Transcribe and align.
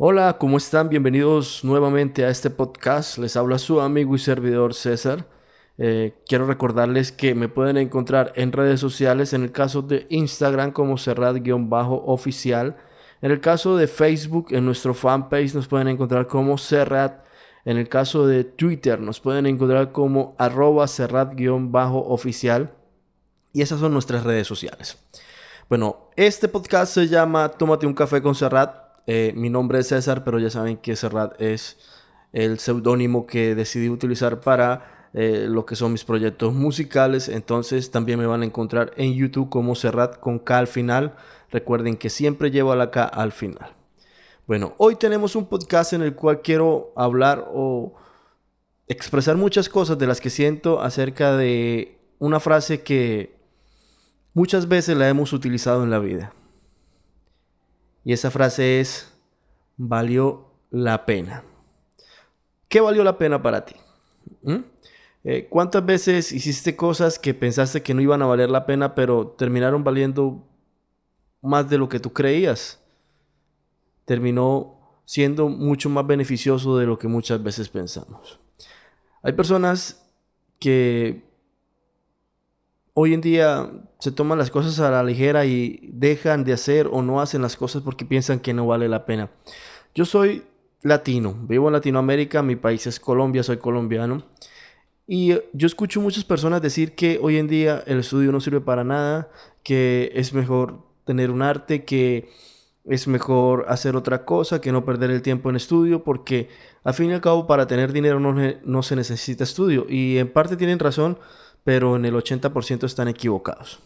Hola, 0.00 0.36
¿cómo 0.38 0.58
están? 0.58 0.90
Bienvenidos 0.90 1.64
nuevamente 1.64 2.24
a 2.24 2.28
este 2.28 2.50
podcast. 2.50 3.18
Les 3.18 3.36
habla 3.36 3.58
su 3.58 3.80
amigo 3.80 4.14
y 4.14 4.20
servidor 4.20 4.72
César. 4.72 5.26
Eh, 5.76 6.14
quiero 6.24 6.46
recordarles 6.46 7.10
que 7.10 7.34
me 7.34 7.48
pueden 7.48 7.76
encontrar 7.76 8.32
en 8.36 8.52
redes 8.52 8.78
sociales, 8.78 9.32
en 9.32 9.42
el 9.42 9.50
caso 9.50 9.82
de 9.82 10.06
Instagram 10.08 10.70
como 10.70 10.98
Serrat-oficial. 10.98 12.76
En 13.22 13.32
el 13.32 13.40
caso 13.40 13.76
de 13.76 13.88
Facebook, 13.88 14.46
en 14.50 14.64
nuestro 14.66 14.94
fanpage 14.94 15.52
nos 15.56 15.66
pueden 15.66 15.88
encontrar 15.88 16.28
como 16.28 16.58
Serrat. 16.58 17.24
En 17.64 17.76
el 17.76 17.88
caso 17.88 18.24
de 18.24 18.44
Twitter 18.44 19.00
nos 19.00 19.18
pueden 19.18 19.46
encontrar 19.46 19.90
como 19.90 20.36
arroba 20.38 20.86
Serrat-oficial. 20.86 22.72
Y 23.52 23.62
esas 23.62 23.80
son 23.80 23.94
nuestras 23.94 24.22
redes 24.22 24.46
sociales. 24.46 24.96
Bueno, 25.68 26.08
este 26.14 26.46
podcast 26.46 26.94
se 26.94 27.08
llama 27.08 27.48
Tómate 27.48 27.84
un 27.84 27.94
café 27.94 28.22
con 28.22 28.36
Serrat 28.36 28.87
eh, 29.10 29.32
mi 29.34 29.48
nombre 29.48 29.78
es 29.78 29.88
César, 29.88 30.22
pero 30.22 30.38
ya 30.38 30.50
saben 30.50 30.76
que 30.76 30.94
Serrat 30.94 31.40
es 31.40 31.78
el 32.34 32.58
seudónimo 32.58 33.26
que 33.26 33.54
decidí 33.54 33.88
utilizar 33.88 34.40
para 34.40 35.08
eh, 35.14 35.46
lo 35.48 35.64
que 35.64 35.76
son 35.76 35.92
mis 35.92 36.04
proyectos 36.04 36.52
musicales. 36.52 37.30
Entonces 37.30 37.90
también 37.90 38.18
me 38.18 38.26
van 38.26 38.42
a 38.42 38.44
encontrar 38.44 38.92
en 38.98 39.14
YouTube 39.14 39.48
como 39.48 39.74
Serrat 39.74 40.20
con 40.20 40.38
K 40.38 40.58
al 40.58 40.66
final. 40.66 41.14
Recuerden 41.50 41.96
que 41.96 42.10
siempre 42.10 42.50
llevo 42.50 42.74
la 42.74 42.90
K 42.90 43.02
al 43.02 43.32
final. 43.32 43.72
Bueno, 44.46 44.74
hoy 44.76 44.96
tenemos 44.96 45.36
un 45.36 45.46
podcast 45.46 45.94
en 45.94 46.02
el 46.02 46.14
cual 46.14 46.42
quiero 46.42 46.92
hablar 46.94 47.46
o 47.50 47.94
expresar 48.88 49.38
muchas 49.38 49.70
cosas 49.70 49.96
de 49.96 50.06
las 50.06 50.20
que 50.20 50.28
siento 50.28 50.82
acerca 50.82 51.34
de 51.34 51.96
una 52.18 52.40
frase 52.40 52.82
que 52.82 53.38
muchas 54.34 54.68
veces 54.68 54.98
la 54.98 55.08
hemos 55.08 55.32
utilizado 55.32 55.82
en 55.82 55.88
la 55.88 55.98
vida. 55.98 56.34
Y 58.08 58.14
esa 58.14 58.30
frase 58.30 58.80
es, 58.80 59.12
valió 59.76 60.46
la 60.70 61.04
pena. 61.04 61.44
¿Qué 62.66 62.80
valió 62.80 63.04
la 63.04 63.18
pena 63.18 63.42
para 63.42 63.66
ti? 63.66 63.74
¿Mm? 64.40 64.60
Eh, 65.24 65.46
¿Cuántas 65.50 65.84
veces 65.84 66.32
hiciste 66.32 66.74
cosas 66.74 67.18
que 67.18 67.34
pensaste 67.34 67.82
que 67.82 67.92
no 67.92 68.00
iban 68.00 68.22
a 68.22 68.24
valer 68.24 68.48
la 68.48 68.64
pena, 68.64 68.94
pero 68.94 69.34
terminaron 69.36 69.84
valiendo 69.84 70.42
más 71.42 71.68
de 71.68 71.76
lo 71.76 71.90
que 71.90 72.00
tú 72.00 72.14
creías? 72.14 72.82
Terminó 74.06 75.02
siendo 75.04 75.50
mucho 75.50 75.90
más 75.90 76.06
beneficioso 76.06 76.78
de 76.78 76.86
lo 76.86 76.98
que 76.98 77.08
muchas 77.08 77.42
veces 77.42 77.68
pensamos. 77.68 78.40
Hay 79.22 79.34
personas 79.34 80.10
que 80.58 81.27
hoy 83.00 83.14
en 83.14 83.20
día 83.20 83.70
se 84.00 84.10
toman 84.10 84.38
las 84.38 84.50
cosas 84.50 84.80
a 84.80 84.90
la 84.90 85.04
ligera 85.04 85.46
y 85.46 85.88
dejan 85.92 86.42
de 86.42 86.52
hacer 86.52 86.88
o 86.90 87.00
no 87.00 87.20
hacen 87.20 87.42
las 87.42 87.56
cosas 87.56 87.80
porque 87.82 88.04
piensan 88.04 88.40
que 88.40 88.52
no 88.52 88.66
vale 88.66 88.88
la 88.88 89.06
pena. 89.06 89.30
Yo 89.94 90.04
soy 90.04 90.42
latino, 90.82 91.32
vivo 91.42 91.68
en 91.68 91.74
Latinoamérica, 91.74 92.42
mi 92.42 92.56
país 92.56 92.88
es 92.88 92.98
Colombia, 92.98 93.44
soy 93.44 93.58
colombiano. 93.58 94.24
Y 95.06 95.34
yo 95.52 95.66
escucho 95.68 96.00
muchas 96.00 96.24
personas 96.24 96.60
decir 96.60 96.96
que 96.96 97.20
hoy 97.22 97.36
en 97.36 97.46
día 97.46 97.84
el 97.86 98.00
estudio 98.00 98.32
no 98.32 98.40
sirve 98.40 98.60
para 98.60 98.82
nada, 98.82 99.30
que 99.62 100.10
es 100.14 100.34
mejor 100.34 100.84
tener 101.04 101.30
un 101.30 101.42
arte, 101.42 101.84
que 101.84 102.28
es 102.84 103.06
mejor 103.06 103.66
hacer 103.68 103.94
otra 103.94 104.24
cosa, 104.24 104.60
que 104.60 104.72
no 104.72 104.84
perder 104.84 105.12
el 105.12 105.22
tiempo 105.22 105.50
en 105.50 105.56
estudio, 105.56 106.02
porque 106.02 106.48
al 106.82 106.94
fin 106.94 107.10
y 107.10 107.14
al 107.14 107.20
cabo 107.20 107.46
para 107.46 107.68
tener 107.68 107.92
dinero 107.92 108.18
no, 108.18 108.34
no 108.64 108.82
se 108.82 108.96
necesita 108.96 109.44
estudio. 109.44 109.86
Y 109.88 110.18
en 110.18 110.32
parte 110.32 110.56
tienen 110.56 110.80
razón 110.80 111.16
pero 111.68 111.96
en 111.96 112.06
el 112.06 112.14
80% 112.14 112.84
están 112.84 113.08
equivocados. 113.08 113.80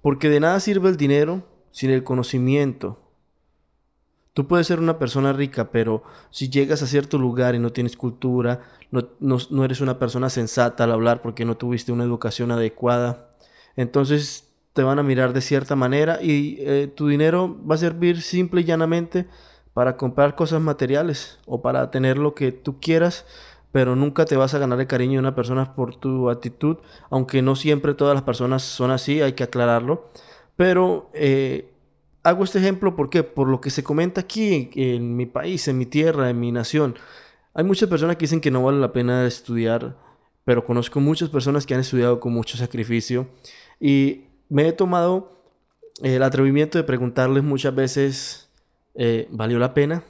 Porque 0.00 0.30
de 0.30 0.40
nada 0.40 0.58
sirve 0.60 0.88
el 0.88 0.96
dinero 0.96 1.46
sin 1.70 1.90
el 1.90 2.04
conocimiento. 2.04 3.00
Tú 4.32 4.48
puedes 4.48 4.66
ser 4.66 4.80
una 4.80 4.98
persona 4.98 5.34
rica, 5.34 5.70
pero 5.70 6.04
si 6.30 6.48
llegas 6.48 6.82
a 6.82 6.86
cierto 6.86 7.18
lugar 7.18 7.54
y 7.54 7.58
no 7.58 7.70
tienes 7.70 7.98
cultura, 7.98 8.62
no, 8.90 9.62
eres 9.62 9.82
una 9.82 9.98
persona 9.98 10.30
sensata 10.30 10.84
al 10.84 10.92
hablar 10.92 11.20
porque 11.20 11.44
no 11.44 11.58
tuviste 11.58 11.92
una 11.92 12.04
educación 12.04 12.50
adecuada, 12.50 13.36
entonces 13.76 14.48
te 14.72 14.82
van 14.82 14.98
a 14.98 15.02
mirar 15.02 15.34
de 15.34 15.42
cierta 15.42 15.76
manera 15.76 16.18
y 16.22 16.56
eh, 16.60 16.90
tu 16.96 17.08
dinero 17.08 17.60
va 17.70 17.74
a 17.74 17.78
servir 17.78 18.22
simple 18.22 18.62
y 18.62 18.64
llanamente 18.64 19.26
para 19.74 19.98
comprar 19.98 20.34
cosas 20.34 20.62
materiales 20.62 21.40
o 21.44 21.60
para 21.60 21.90
tener 21.90 22.16
lo 22.16 22.34
que 22.34 22.52
tú 22.52 22.80
quieras 22.80 23.26
pero 23.72 23.96
nunca 23.96 24.26
te 24.26 24.36
vas 24.36 24.54
a 24.54 24.58
ganar 24.58 24.78
el 24.78 24.86
cariño 24.86 25.14
de 25.14 25.20
una 25.20 25.34
persona 25.34 25.74
por 25.74 25.96
tu 25.96 26.28
actitud, 26.30 26.76
aunque 27.10 27.40
no 27.40 27.56
siempre 27.56 27.94
todas 27.94 28.14
las 28.14 28.22
personas 28.22 28.62
son 28.62 28.90
así, 28.90 29.22
hay 29.22 29.32
que 29.32 29.44
aclararlo. 29.44 30.06
Pero 30.56 31.10
eh, 31.14 31.72
hago 32.22 32.44
este 32.44 32.58
ejemplo 32.58 32.94
porque 32.94 33.22
por 33.22 33.48
lo 33.48 33.60
que 33.60 33.70
se 33.70 33.82
comenta 33.82 34.20
aquí 34.20 34.70
en, 34.74 35.16
mi 35.16 35.26
país, 35.26 35.66
en 35.68 35.78
mi 35.78 35.86
tierra, 35.86 36.28
en 36.28 36.38
mi 36.38 36.52
nación, 36.52 36.96
hay 37.54 37.64
muchas 37.64 37.88
personas 37.88 38.16
que 38.16 38.24
dicen 38.24 38.40
que 38.40 38.50
no 38.50 38.62
vale 38.62 38.78
la 38.78 38.92
pena 38.92 39.26
estudiar, 39.26 39.96
pero 40.44 40.64
conozco 40.64 41.00
muchas 41.00 41.30
personas 41.30 41.66
que 41.66 41.74
han 41.74 41.80
estudiado 41.80 42.20
con 42.20 42.32
mucho 42.32 42.58
sacrificio 42.58 43.28
y 43.80 44.26
me 44.50 44.68
he 44.68 44.72
tomado 44.72 45.42
el 46.02 46.22
atrevimiento 46.22 46.78
de 46.78 46.84
preguntarles 46.84 47.42
muchas 47.42 47.74
veces, 47.74 48.50
eh, 48.94 49.28
¿valió 49.30 49.58
la 49.58 49.72
pena? 49.72 50.02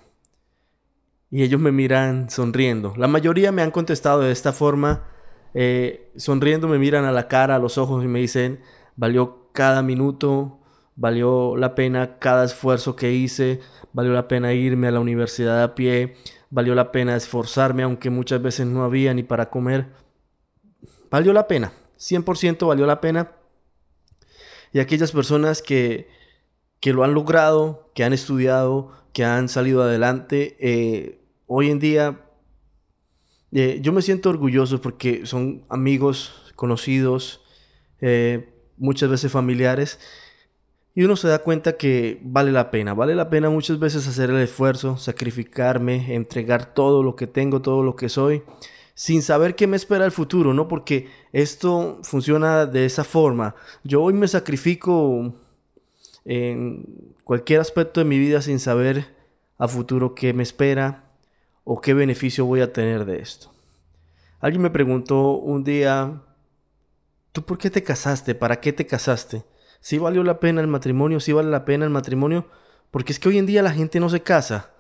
Y 1.33 1.43
ellos 1.43 1.61
me 1.61 1.73
miran 1.73 2.29
sonriendo. 2.29 2.93
La 2.99 3.09
mayoría 3.09 3.53
me 3.53 3.63
han 3.63 3.71
contestado 3.71 4.21
de 4.21 4.33
esta 4.33 4.53
forma, 4.53 5.07
eh, 5.55 6.13
sonriendo 6.15 6.69
me 6.69 6.79
miran 6.79 7.07
a 7.07 7.11
la 7.11 7.27
cara, 7.27 7.57
a 7.57 7.59
los 7.59 7.79
ojos 7.79 8.05
y 8.05 8.07
me 8.07 8.21
dicen, 8.21 8.61
valió 8.97 9.49
cada 9.53 9.83
minuto, 9.83 10.61
valió 10.95 11.57
la 11.57 11.75
pena 11.75 12.19
cada 12.19 12.45
esfuerzo 12.45 12.97
que 12.97 13.13
hice, 13.13 13.61
valió 13.95 14.13
la 14.13 14.29
pena 14.29 14.53
irme 14.53 14.89
a 14.89 14.91
la 14.91 15.01
universidad 15.01 15.63
a 15.63 15.75
pie, 15.75 16.17
valió 16.51 16.75
la 16.75 16.93
pena 16.93 17.17
esforzarme, 17.17 17.83
aunque 17.83 18.11
muchas 18.11 18.43
veces 18.43 18.67
no 18.67 18.85
había 18.85 19.15
ni 19.15 19.23
para 19.23 19.49
comer. 19.49 19.87
Valió 21.11 21.33
la 21.33 21.49
pena, 21.49 21.73
100% 21.99 22.67
valió 22.67 22.85
la 22.85 23.01
pena. 23.01 23.33
Y 24.71 24.81
aquellas 24.81 25.13
personas 25.13 25.63
que, 25.63 26.11
que 26.79 26.93
lo 26.93 27.05
han 27.05 27.15
logrado, 27.15 27.91
que 27.95 28.05
han 28.05 28.13
estudiado, 28.13 28.91
que 29.15 29.25
han 29.25 29.49
salido 29.49 29.83
adelante, 29.83 30.57
eh, 30.61 31.22
hoy 31.55 31.71
en 31.71 31.79
día 31.79 32.19
eh, 33.53 33.81
yo 33.83 33.93
me 33.93 34.01
siento 34.01 34.31
orgulloso 34.31 34.81
porque 34.81 35.27
son 35.27 35.67
amigos, 35.69 36.51
conocidos, 36.57 37.43
eh, 38.01 38.49
muchas 38.79 39.11
veces 39.11 39.31
familiares. 39.31 40.01
Y 40.95 41.03
uno 41.05 41.15
se 41.17 41.29
da 41.29 41.41
cuenta 41.41 41.77
que 41.77 42.21
vale 42.23 42.53
la 42.53 42.71
pena, 42.71 42.95
vale 42.95 43.15
la 43.15 43.29
pena 43.29 43.51
muchas 43.51 43.79
veces 43.79 44.09
hacer 44.09 44.31
el 44.31 44.39
esfuerzo, 44.39 44.97
sacrificarme, 44.97 46.15
entregar 46.15 46.73
todo 46.75 47.03
lo 47.03 47.17
que 47.17 47.27
tengo, 47.27 47.61
todo 47.61 47.83
lo 47.83 47.97
que 47.97 48.09
soy, 48.09 48.43
sin 48.95 49.21
saber 49.23 49.55
qué 49.55 49.67
me 49.67 49.77
espera 49.77 50.07
el 50.07 50.13
futuro, 50.13 50.55
¿no? 50.55 50.69
Porque 50.69 51.09
esto 51.33 51.99
funciona 52.03 52.65
de 52.65 52.87
esa 52.87 53.05
forma. 53.05 53.55
Yo 53.85 54.03
hoy 54.03 54.15
me 54.15 54.29
sacrifico 54.29 55.35
en 56.25 57.15
cualquier 57.25 57.61
aspecto 57.61 58.01
de 58.01 58.07
mi 58.07 58.19
vida 58.19 58.41
sin 58.41 58.59
saber 58.59 59.15
a 59.59 59.69
futuro 59.69 60.15
qué 60.15 60.33
me 60.33 60.43
espera, 60.43 61.12
o 61.65 61.81
qué 61.81 61.95
beneficio 61.95 62.45
voy 62.45 62.61
a 62.61 62.73
tener 62.73 63.05
de 63.05 63.21
esto. 63.21 63.53
Alguien 64.41 64.63
me 64.63 64.71
preguntó 64.71 65.33
un 65.33 65.63
día, 65.63 66.23
¿tú 67.33 67.45
por 67.45 67.59
qué 67.59 67.71
te 67.71 67.83
casaste? 67.83 68.35
¿Para 68.35 68.61
qué 68.61 68.73
te 68.73 68.87
casaste? 68.87 69.45
¿Si 69.81 69.99
valió 69.99 70.25
la 70.25 70.41
pena 70.41 70.61
el 70.61 70.67
matrimonio? 70.67 71.21
¿Si 71.21 71.33
vale 71.33 71.51
la 71.51 71.65
pena 71.65 71.85
el 71.85 71.91
matrimonio? 71.91 72.47
Porque 72.91 73.13
es 73.13 73.19
que 73.19 73.29
hoy 73.29 73.39
en 73.39 73.47
día 73.47 73.63
la 73.63 73.73
gente 73.73 74.01
no 74.01 74.09
se 74.09 74.23
casa. 74.23 74.71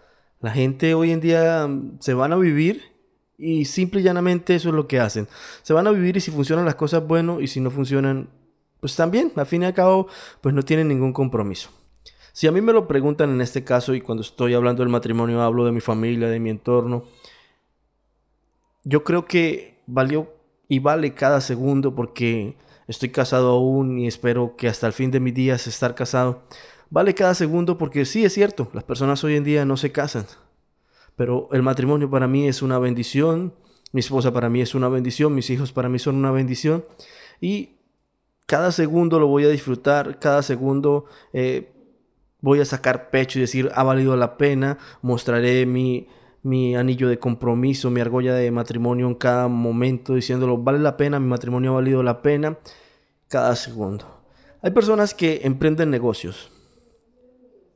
La 0.40 0.50
gente 0.50 0.94
hoy 0.94 1.12
en 1.12 1.20
día 1.20 1.66
mm, 1.66 1.98
se 2.00 2.14
van 2.14 2.32
a 2.32 2.36
vivir 2.36 2.92
y 3.38 3.64
simple 3.64 4.00
y 4.00 4.04
llanamente 4.04 4.54
eso 4.54 4.68
es 4.68 4.74
lo 4.74 4.86
que 4.86 5.00
hacen. 5.00 5.28
Se 5.62 5.72
van 5.72 5.86
a 5.86 5.90
vivir 5.90 6.16
y 6.16 6.20
si 6.20 6.30
funcionan 6.30 6.64
las 6.64 6.74
cosas, 6.74 7.06
bueno, 7.06 7.40
y 7.40 7.46
si 7.46 7.60
no 7.60 7.70
funcionan, 7.70 8.30
pues 8.80 8.94
también, 8.96 9.32
al 9.36 9.46
fin 9.46 9.62
y 9.62 9.66
al 9.66 9.74
cabo, 9.74 10.08
pues 10.40 10.54
no 10.54 10.62
tienen 10.64 10.88
ningún 10.88 11.12
compromiso. 11.12 11.70
Si 12.32 12.46
a 12.46 12.52
mí 12.52 12.60
me 12.62 12.72
lo 12.72 12.88
preguntan 12.88 13.30
en 13.30 13.40
este 13.42 13.62
caso 13.62 13.94
y 13.94 14.00
cuando 14.00 14.22
estoy 14.22 14.54
hablando 14.54 14.82
del 14.82 14.88
matrimonio 14.88 15.42
hablo 15.42 15.66
de 15.66 15.72
mi 15.72 15.80
familia, 15.80 16.28
de 16.28 16.40
mi 16.40 16.50
entorno, 16.50 17.04
yo 18.84 19.04
creo 19.04 19.26
que 19.26 19.82
valió 19.86 20.32
y 20.66 20.78
vale 20.78 21.12
cada 21.12 21.40
segundo 21.42 21.94
porque 21.94 22.56
estoy 22.88 23.10
casado 23.10 23.50
aún 23.50 23.98
y 23.98 24.06
espero 24.06 24.56
que 24.56 24.68
hasta 24.68 24.86
el 24.86 24.94
fin 24.94 25.10
de 25.10 25.20
mis 25.20 25.34
días 25.34 25.66
estar 25.66 25.94
casado. 25.94 26.42
Vale 26.88 27.14
cada 27.14 27.34
segundo 27.34 27.76
porque 27.76 28.04
sí 28.06 28.24
es 28.24 28.32
cierto, 28.32 28.68
las 28.72 28.84
personas 28.84 29.22
hoy 29.24 29.36
en 29.36 29.44
día 29.44 29.64
no 29.64 29.76
se 29.76 29.92
casan, 29.92 30.26
pero 31.16 31.48
el 31.52 31.62
matrimonio 31.62 32.10
para 32.10 32.26
mí 32.28 32.48
es 32.48 32.62
una 32.62 32.78
bendición, 32.78 33.54
mi 33.92 34.00
esposa 34.00 34.32
para 34.32 34.48
mí 34.48 34.62
es 34.62 34.74
una 34.74 34.88
bendición, 34.88 35.34
mis 35.34 35.50
hijos 35.50 35.72
para 35.72 35.88
mí 35.90 35.98
son 35.98 36.16
una 36.16 36.30
bendición 36.30 36.84
y 37.40 37.76
cada 38.46 38.72
segundo 38.72 39.18
lo 39.18 39.26
voy 39.26 39.44
a 39.44 39.48
disfrutar, 39.48 40.18
cada 40.18 40.42
segundo 40.42 41.06
eh, 41.32 41.70
voy 42.42 42.60
a 42.60 42.66
sacar 42.66 43.08
pecho 43.08 43.38
y 43.38 43.42
decir, 43.42 43.70
ha 43.74 43.82
valido 43.82 44.14
la 44.16 44.36
pena, 44.36 44.76
mostraré 45.00 45.64
mi, 45.64 46.08
mi 46.42 46.76
anillo 46.76 47.08
de 47.08 47.18
compromiso, 47.18 47.90
mi 47.90 48.00
argolla 48.00 48.34
de 48.34 48.50
matrimonio 48.50 49.06
en 49.06 49.14
cada 49.14 49.48
momento, 49.48 50.14
diciéndolo, 50.14 50.58
vale 50.58 50.80
la 50.80 50.96
pena, 50.98 51.18
mi 51.18 51.28
matrimonio 51.28 51.70
ha 51.70 51.74
valido 51.76 52.02
la 52.02 52.20
pena, 52.20 52.58
cada 53.28 53.56
segundo. 53.56 54.04
Hay 54.60 54.72
personas 54.72 55.14
que 55.14 55.40
emprenden 55.44 55.90
negocios 55.90 56.50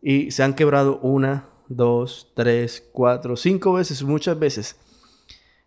y 0.02 0.30
se 0.32 0.42
han 0.42 0.54
quebrado 0.54 0.98
una, 0.98 1.48
dos, 1.68 2.32
tres, 2.34 2.88
cuatro, 2.92 3.36
cinco 3.36 3.72
veces, 3.72 4.02
muchas 4.02 4.38
veces. 4.38 4.76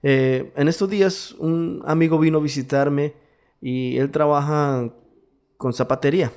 Eh, 0.03 0.53
en 0.55 0.67
estos 0.67 0.89
días 0.89 1.33
un 1.39 1.83
amigo 1.85 2.19
vino 2.19 2.37
a 2.37 2.41
visitarme 2.41 3.15
y 3.61 3.97
él 3.97 4.11
trabaja 4.11 4.93
con 5.57 5.73
zapatería. 5.73 6.31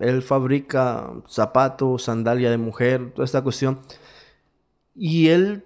Él 0.00 0.22
fabrica 0.22 1.12
zapatos, 1.28 2.04
sandalia 2.04 2.50
de 2.50 2.58
mujer, 2.58 3.12
toda 3.12 3.24
esta 3.24 3.42
cuestión. 3.42 3.80
Y 4.94 5.28
él, 5.28 5.64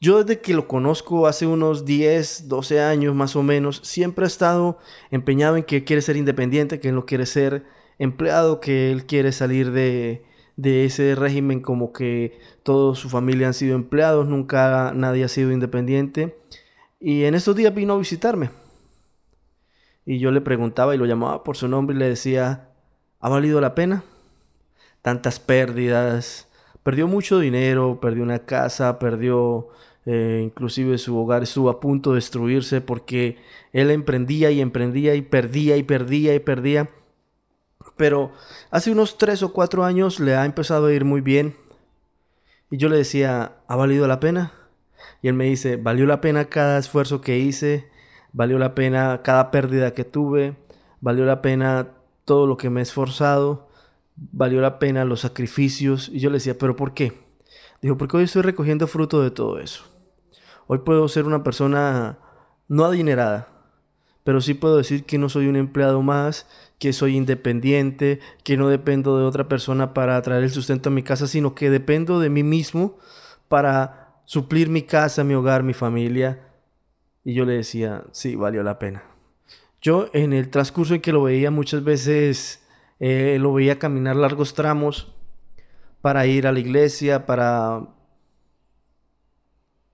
yo 0.00 0.22
desde 0.22 0.40
que 0.40 0.54
lo 0.54 0.68
conozco 0.68 1.26
hace 1.26 1.46
unos 1.46 1.84
10, 1.84 2.48
12 2.48 2.80
años 2.80 3.14
más 3.14 3.36
o 3.36 3.42
menos, 3.42 3.80
siempre 3.84 4.24
ha 4.24 4.28
estado 4.28 4.78
empeñado 5.10 5.56
en 5.56 5.64
que 5.64 5.84
quiere 5.84 6.02
ser 6.02 6.16
independiente, 6.16 6.80
que 6.80 6.92
no 6.92 7.06
quiere 7.06 7.26
ser 7.26 7.64
empleado, 7.98 8.60
que 8.60 8.92
él 8.92 9.06
quiere 9.06 9.32
salir 9.32 9.72
de, 9.72 10.24
de 10.56 10.84
ese 10.84 11.14
régimen 11.14 11.60
como 11.60 11.92
que 11.92 12.38
toda 12.62 12.94
su 12.94 13.08
familia 13.08 13.46
han 13.46 13.54
sido 13.54 13.74
empleados, 13.76 14.26
nunca 14.26 14.92
nadie 14.94 15.24
ha 15.24 15.28
sido 15.28 15.52
independiente. 15.52 16.38
Y 16.98 17.24
en 17.24 17.34
estos 17.34 17.56
días 17.56 17.74
vino 17.74 17.94
a 17.94 17.98
visitarme. 17.98 18.50
Y 20.04 20.18
yo 20.18 20.30
le 20.30 20.40
preguntaba 20.40 20.94
y 20.94 20.98
lo 20.98 21.06
llamaba 21.06 21.44
por 21.44 21.56
su 21.56 21.68
nombre 21.68 21.94
y 21.94 21.98
le 21.98 22.08
decía, 22.08 22.70
¿ha 23.20 23.28
valido 23.28 23.60
la 23.60 23.74
pena? 23.74 24.04
Tantas 25.02 25.40
pérdidas. 25.40 26.48
Perdió 26.82 27.08
mucho 27.08 27.38
dinero, 27.38 27.98
perdió 28.00 28.22
una 28.22 28.40
casa, 28.40 28.98
perdió 28.98 29.68
eh, 30.08 30.40
inclusive 30.44 30.98
su 30.98 31.18
hogar 31.18 31.42
estuvo 31.42 31.68
a 31.68 31.80
punto 31.80 32.10
de 32.10 32.16
destruirse 32.16 32.80
porque 32.80 33.38
él 33.72 33.90
emprendía 33.90 34.52
y 34.52 34.60
emprendía 34.60 35.16
y 35.16 35.22
perdía 35.22 35.76
y 35.76 35.82
perdía 35.82 36.34
y 36.34 36.38
perdía. 36.38 36.90
Pero 37.96 38.32
hace 38.70 38.92
unos 38.92 39.18
tres 39.18 39.42
o 39.42 39.52
cuatro 39.52 39.84
años 39.84 40.20
le 40.20 40.36
ha 40.36 40.44
empezado 40.44 40.86
a 40.86 40.92
ir 40.92 41.04
muy 41.04 41.20
bien. 41.20 41.56
Y 42.70 42.76
yo 42.78 42.88
le 42.88 42.96
decía, 42.96 43.56
¿ha 43.66 43.76
valido 43.76 44.06
la 44.06 44.20
pena? 44.20 44.52
Y 45.22 45.28
él 45.28 45.34
me 45.34 45.44
dice, 45.44 45.76
valió 45.76 46.06
la 46.06 46.20
pena 46.20 46.46
cada 46.46 46.78
esfuerzo 46.78 47.20
que 47.20 47.38
hice, 47.38 47.88
valió 48.32 48.58
la 48.58 48.74
pena 48.74 49.22
cada 49.22 49.50
pérdida 49.50 49.92
que 49.92 50.04
tuve, 50.04 50.56
valió 51.00 51.24
la 51.24 51.42
pena 51.42 51.95
todo 52.26 52.46
lo 52.46 52.58
que 52.58 52.68
me 52.68 52.80
he 52.80 52.82
esforzado, 52.82 53.70
valió 54.16 54.60
la 54.60 54.78
pena 54.78 55.06
los 55.06 55.20
sacrificios. 55.20 56.10
Y 56.10 56.18
yo 56.20 56.28
le 56.28 56.34
decía, 56.36 56.58
¿pero 56.58 56.76
por 56.76 56.92
qué? 56.92 57.14
Dijo, 57.80 57.96
porque 57.96 58.18
hoy 58.18 58.24
estoy 58.24 58.42
recogiendo 58.42 58.86
fruto 58.86 59.22
de 59.22 59.30
todo 59.30 59.58
eso. 59.58 59.84
Hoy 60.66 60.78
puedo 60.78 61.08
ser 61.08 61.24
una 61.24 61.42
persona 61.42 62.18
no 62.68 62.84
adinerada, 62.84 63.48
pero 64.24 64.40
sí 64.40 64.54
puedo 64.54 64.76
decir 64.76 65.04
que 65.04 65.18
no 65.18 65.28
soy 65.28 65.46
un 65.46 65.54
empleado 65.54 66.02
más, 66.02 66.48
que 66.80 66.92
soy 66.92 67.16
independiente, 67.16 68.18
que 68.42 68.56
no 68.56 68.68
dependo 68.68 69.18
de 69.18 69.24
otra 69.24 69.48
persona 69.48 69.94
para 69.94 70.20
traer 70.20 70.42
el 70.42 70.50
sustento 70.50 70.88
a 70.88 70.92
mi 70.92 71.04
casa, 71.04 71.28
sino 71.28 71.54
que 71.54 71.70
dependo 71.70 72.18
de 72.18 72.28
mí 72.28 72.42
mismo 72.42 72.98
para 73.46 74.20
suplir 74.24 74.68
mi 74.68 74.82
casa, 74.82 75.22
mi 75.22 75.34
hogar, 75.34 75.62
mi 75.62 75.74
familia. 75.74 76.42
Y 77.22 77.34
yo 77.34 77.44
le 77.44 77.52
decía, 77.52 78.04
sí, 78.10 78.34
valió 78.34 78.64
la 78.64 78.80
pena. 78.80 79.15
Yo 79.80 80.08
en 80.12 80.32
el 80.32 80.50
transcurso 80.50 80.94
en 80.94 81.00
que 81.00 81.12
lo 81.12 81.24
veía 81.24 81.50
muchas 81.50 81.84
veces, 81.84 82.66
eh, 82.98 83.38
lo 83.40 83.52
veía 83.52 83.78
caminar 83.78 84.16
largos 84.16 84.54
tramos 84.54 85.14
para 86.00 86.26
ir 86.26 86.46
a 86.46 86.52
la 86.52 86.60
iglesia, 86.60 87.26
para, 87.26 87.88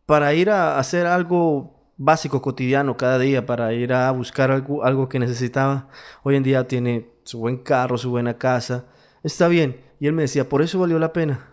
para 0.07 0.35
ir 0.35 0.51
a 0.51 0.79
hacer 0.79 1.07
algo 1.07 1.83
básico, 1.97 2.43
cotidiano, 2.43 2.97
cada 2.97 3.19
día 3.19 3.47
para 3.47 3.73
ir 3.73 3.93
a 3.93 4.11
buscar 4.11 4.51
algo, 4.51 4.85
algo 4.85 5.09
que 5.09 5.19
necesitaba. 5.19 5.89
Hoy 6.23 6.37
en 6.37 6.43
día 6.43 6.67
tiene 6.67 7.09
su 7.25 7.39
buen 7.39 7.59
carro, 7.59 7.99
su 7.99 8.11
buena 8.11 8.39
casa. 8.39 8.87
Está 9.23 9.49
bien. 9.49 9.81
Y 10.01 10.09
él 10.09 10.13
me 10.13 10.23
decía, 10.23 10.49
por 10.49 10.63
eso 10.63 10.79
valió 10.79 10.99
la 10.99 11.13
pena. 11.13 11.49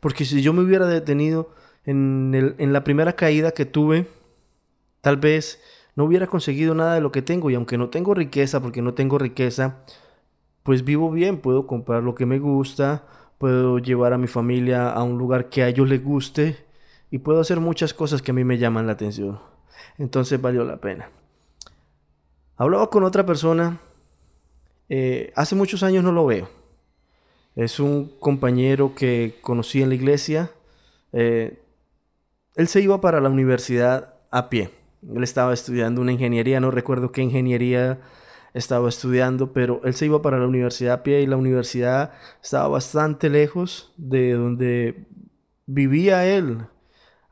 Porque 0.00 0.24
si 0.24 0.42
yo 0.42 0.52
me 0.52 0.62
hubiera 0.62 0.86
detenido 0.86 1.54
en, 1.84 2.34
el, 2.34 2.54
en 2.58 2.72
la 2.72 2.84
primera 2.84 3.14
caída 3.14 3.52
que 3.52 3.64
tuve, 3.64 4.06
tal 5.00 5.16
vez 5.16 5.60
no 5.96 6.04
hubiera 6.04 6.26
conseguido 6.26 6.74
nada 6.74 6.94
de 6.94 7.00
lo 7.00 7.12
que 7.12 7.22
tengo. 7.22 7.50
Y 7.50 7.54
aunque 7.54 7.78
no 7.78 7.88
tengo 7.88 8.14
riqueza, 8.14 8.60
porque 8.60 8.82
no 8.82 8.94
tengo 8.94 9.18
riqueza, 9.18 9.78
pues 10.62 10.84
vivo 10.84 11.10
bien, 11.10 11.38
puedo 11.38 11.66
comprar 11.66 12.02
lo 12.02 12.14
que 12.14 12.26
me 12.26 12.38
gusta, 12.38 13.04
puedo 13.38 13.78
llevar 13.78 14.12
a 14.12 14.18
mi 14.18 14.26
familia 14.26 14.90
a 14.90 15.02
un 15.02 15.18
lugar 15.18 15.48
que 15.48 15.62
a 15.62 15.68
ellos 15.68 15.88
les 15.88 16.02
guste 16.02 16.56
y 17.10 17.18
puedo 17.18 17.40
hacer 17.40 17.60
muchas 17.60 17.94
cosas 17.94 18.22
que 18.22 18.30
a 18.30 18.34
mí 18.34 18.44
me 18.44 18.58
llaman 18.58 18.86
la 18.86 18.92
atención 18.92 19.38
entonces 19.98 20.40
valió 20.40 20.64
la 20.64 20.78
pena. 20.78 21.10
Hablaba 22.56 22.90
con 22.90 23.04
otra 23.04 23.24
persona, 23.24 23.78
eh, 24.88 25.32
hace 25.36 25.54
muchos 25.54 25.82
años 25.82 26.04
no 26.04 26.12
lo 26.12 26.26
veo. 26.26 26.48
Es 27.54 27.80
un 27.80 28.08
compañero 28.18 28.94
que 28.94 29.38
conocí 29.42 29.82
en 29.82 29.90
la 29.90 29.94
iglesia. 29.94 30.50
Eh, 31.12 31.62
él 32.54 32.68
se 32.68 32.80
iba 32.80 33.00
para 33.00 33.20
la 33.20 33.28
universidad 33.28 34.14
a 34.30 34.48
pie. 34.48 34.70
Él 35.02 35.22
estaba 35.22 35.52
estudiando 35.52 36.00
una 36.00 36.12
ingeniería, 36.12 36.60
no 36.60 36.70
recuerdo 36.70 37.12
qué 37.12 37.22
ingeniería 37.22 38.00
estaba 38.54 38.88
estudiando, 38.88 39.52
pero 39.52 39.80
él 39.84 39.94
se 39.94 40.06
iba 40.06 40.22
para 40.22 40.38
la 40.38 40.46
universidad 40.46 40.94
a 40.94 41.02
pie 41.02 41.22
y 41.22 41.26
la 41.26 41.36
universidad 41.36 42.12
estaba 42.42 42.68
bastante 42.68 43.30
lejos 43.30 43.92
de 43.96 44.32
donde 44.32 45.06
vivía 45.66 46.26
él. 46.26 46.66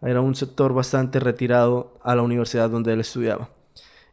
Era 0.00 0.20
un 0.20 0.34
sector 0.34 0.72
bastante 0.72 1.18
retirado 1.18 1.98
a 2.02 2.14
la 2.14 2.22
universidad 2.22 2.70
donde 2.70 2.92
él 2.92 3.00
estudiaba. 3.00 3.50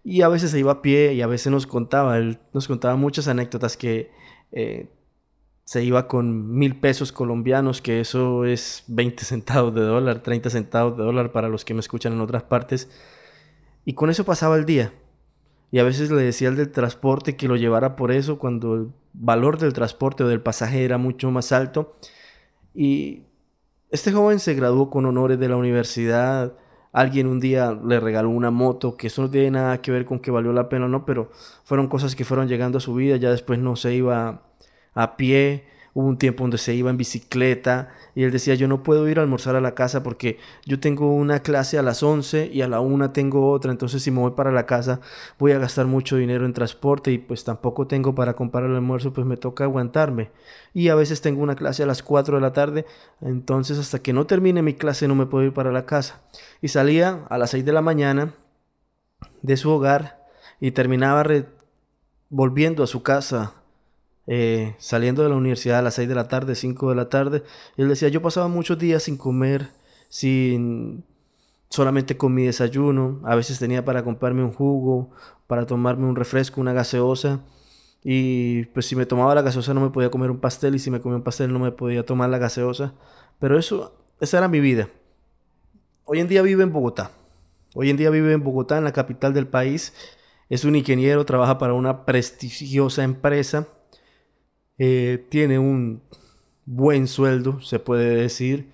Y 0.04 0.22
a 0.22 0.30
veces 0.30 0.52
se 0.52 0.60
iba 0.60 0.72
a 0.72 0.82
pie 0.82 1.14
y 1.14 1.22
a 1.22 1.28
veces 1.28 1.52
nos 1.52 1.68
contaba, 1.68 2.18
él 2.18 2.40
nos 2.54 2.68
contaba 2.68 2.96
muchas 2.96 3.28
anécdotas 3.28 3.78
que 3.78 4.12
eh, 4.52 4.90
se 5.64 5.84
iba 5.84 6.08
con 6.08 6.54
mil 6.56 6.80
pesos 6.80 7.12
colombianos, 7.12 7.82
que 7.82 8.00
eso 8.00 8.46
es 8.46 8.84
20 8.88 9.26
centavos 9.26 9.74
de 9.74 9.82
dólar, 9.82 10.22
30 10.22 10.50
centavos 10.50 10.98
de 10.98 11.04
dólar 11.04 11.32
para 11.32 11.50
los 11.50 11.66
que 11.66 11.74
me 11.74 11.80
escuchan 11.80 12.14
en 12.14 12.22
otras 12.22 12.44
partes. 12.44 12.90
Y 13.86 13.94
con 13.94 14.10
eso 14.10 14.26
pasaba 14.26 14.58
el 14.58 14.66
día. 14.66 14.92
Y 15.72 15.80
a 15.80 15.84
veces 15.84 16.10
le 16.12 16.22
decía 16.22 16.50
al 16.50 16.56
del 16.56 16.72
transporte 16.72 17.36
que 17.36 17.48
lo 17.48 17.56
llevara 17.56 17.96
por 17.96 18.12
eso 18.12 18.40
cuando 18.40 18.74
el 18.76 18.88
valor 19.14 19.58
del 19.58 19.74
transporte 19.74 20.24
o 20.24 20.28
del 20.28 20.42
pasaje 20.42 20.84
era 20.84 20.98
mucho 20.98 21.32
más 21.32 21.52
alto. 21.52 21.96
Y 22.74 23.24
este 23.90 24.12
joven 24.12 24.40
se 24.40 24.56
graduó 24.56 24.90
con 24.90 25.06
honores 25.06 25.40
de 25.40 25.50
la 25.50 25.56
universidad. 25.56 26.54
Alguien 26.92 27.28
un 27.28 27.40
día 27.40 27.78
le 27.86 28.00
regaló 28.00 28.30
una 28.30 28.52
moto, 28.52 28.98
que 28.98 29.08
eso 29.08 29.22
no 29.22 29.30
tiene 29.30 29.52
nada 29.52 29.82
que 29.82 29.92
ver 29.92 30.06
con 30.06 30.20
que 30.20 30.32
valió 30.32 30.54
la 30.54 30.70
pena 30.70 30.86
o 30.86 30.88
no, 30.88 31.06
pero 31.06 31.30
fueron 31.64 31.88
cosas 31.88 32.16
que 32.16 32.26
fueron 32.26 32.48
llegando 32.48 32.78
a 32.78 32.82
su 32.82 32.94
vida. 32.96 33.18
Ya 33.18 33.32
después 33.32 33.60
no 33.60 33.76
se 33.76 33.94
iba 33.94 34.44
a 34.94 35.18
pie, 35.18 35.66
Hubo 35.98 36.10
un 36.10 36.18
tiempo 36.18 36.44
donde 36.44 36.58
se 36.58 36.76
iba 36.76 36.90
en 36.90 36.98
bicicleta 36.98 37.88
y 38.16 38.24
él 38.24 38.32
decía, 38.32 38.54
yo 38.56 38.68
no 38.68 38.84
puedo 38.84 39.08
ir 39.08 39.18
a 39.18 39.22
almorzar 39.22 39.56
a 39.56 39.62
la 39.62 39.76
casa 39.76 40.04
porque 40.04 40.38
yo 40.66 40.78
tengo 40.78 41.16
una 41.16 41.40
clase 41.40 41.78
a 41.78 41.82
las 41.82 42.04
11 42.04 42.50
y 42.52 42.62
a 42.64 42.68
la 42.68 42.82
1 42.82 43.12
tengo 43.12 43.50
otra, 43.50 43.72
entonces 43.72 44.04
si 44.04 44.12
me 44.12 44.20
voy 44.20 44.32
para 44.32 44.52
la 44.52 44.66
casa 44.66 45.00
voy 45.40 45.54
a 45.54 45.58
gastar 45.58 45.86
mucho 45.86 46.18
dinero 46.18 46.46
en 46.46 46.52
transporte 46.52 47.14
y 47.14 47.18
pues 47.18 47.46
tampoco 47.46 47.88
tengo 47.88 48.14
para 48.14 48.34
comprar 48.34 48.66
el 48.66 48.76
almuerzo, 48.76 49.14
pues 49.14 49.26
me 49.26 49.38
toca 49.38 49.64
aguantarme. 49.64 50.32
Y 50.74 50.90
a 50.90 50.96
veces 50.96 51.22
tengo 51.22 51.42
una 51.42 51.56
clase 51.56 51.84
a 51.84 51.86
las 51.86 52.04
4 52.04 52.36
de 52.36 52.42
la 52.42 52.52
tarde, 52.52 52.86
entonces 53.22 53.80
hasta 53.80 54.00
que 54.00 54.12
no 54.12 54.28
termine 54.28 54.62
mi 54.62 54.74
clase 54.74 55.08
no 55.08 55.16
me 55.16 55.28
puedo 55.28 55.46
ir 55.46 55.54
para 55.54 55.72
la 55.72 55.86
casa. 55.86 56.24
Y 56.62 56.68
salía 56.68 57.26
a 57.30 57.38
las 57.38 57.52
6 57.52 57.64
de 57.64 57.72
la 57.72 57.82
mañana 57.82 58.34
de 59.42 59.56
su 59.56 59.70
hogar 59.70 60.28
y 60.60 60.72
terminaba 60.72 61.24
volviendo 62.28 62.84
a 62.84 62.88
su 62.88 63.02
casa 63.02 63.54
eh, 64.28 64.76
saliendo 64.80 65.24
de 65.24 65.30
la 65.30 65.36
universidad 65.36 65.80
a 65.80 65.82
las 65.82 65.96
6 65.96 66.10
de 66.10 66.16
la 66.16 66.28
tarde, 66.28 66.56
5 66.56 66.90
de 66.90 66.96
la 66.96 67.10
tarde. 67.10 67.44
Él 67.78 67.88
decía, 67.88 68.10
yo 68.10 68.22
pasaba 68.22 68.48
muchos 68.48 68.80
días 68.80 69.04
sin 69.04 69.18
comer, 69.18 69.70
sin 70.10 71.04
solamente 71.70 72.18
con 72.18 72.34
mi 72.34 72.46
desayuno. 72.46 73.22
A 73.24 73.36
veces 73.36 73.60
tenía 73.60 73.86
para 73.86 74.04
comprarme 74.04 74.44
un 74.44 74.52
jugo, 74.52 75.12
para 75.48 75.66
tomarme 75.66 76.06
un 76.08 76.16
refresco, 76.16 76.62
una 76.62 76.74
gaseosa. 76.74 77.42
Y 78.04 78.66
pues 78.66 78.86
si 78.86 78.96
me 78.96 79.06
tomaba 79.06 79.34
la 79.36 79.42
gaseosa 79.42 79.74
no 79.74 79.82
me 79.82 79.90
podía 79.90 80.12
comer 80.12 80.30
un 80.30 80.40
pastel 80.40 80.76
y 80.76 80.80
si 80.80 80.92
me 80.92 81.02
comía 81.02 81.18
un 81.18 81.24
pastel 81.24 81.52
no 81.52 81.60
me 81.60 81.72
podía 81.72 82.06
tomar 82.06 82.30
la 82.30 82.38
gaseosa. 82.38 82.94
Pero 83.40 83.58
eso, 83.60 83.96
esa 84.20 84.38
era 84.40 84.48
mi 84.48 84.60
vida. 84.60 84.90
Hoy 86.06 86.20
en 86.20 86.28
día 86.28 86.42
vive 86.42 86.64
en 86.64 86.72
Bogotá. 86.72 87.12
Hoy 87.74 87.90
en 87.90 87.98
día 87.98 88.10
vive 88.10 88.34
en 88.34 88.44
Bogotá, 88.44 88.78
en 88.78 88.84
la 88.84 88.94
capital 88.94 89.34
del 89.34 89.48
país. 89.48 89.94
Es 90.50 90.64
un 90.66 90.76
ingeniero, 90.76 91.26
trabaja 91.26 91.58
para 91.58 91.74
una 91.74 92.06
prestigiosa 92.06 93.04
empresa 93.04 93.68
eh, 94.78 95.26
tiene 95.30 95.60
un 95.60 96.02
buen 96.66 97.08
sueldo, 97.08 97.62
se 97.62 97.80
puede 97.80 98.16
decir. 98.16 98.70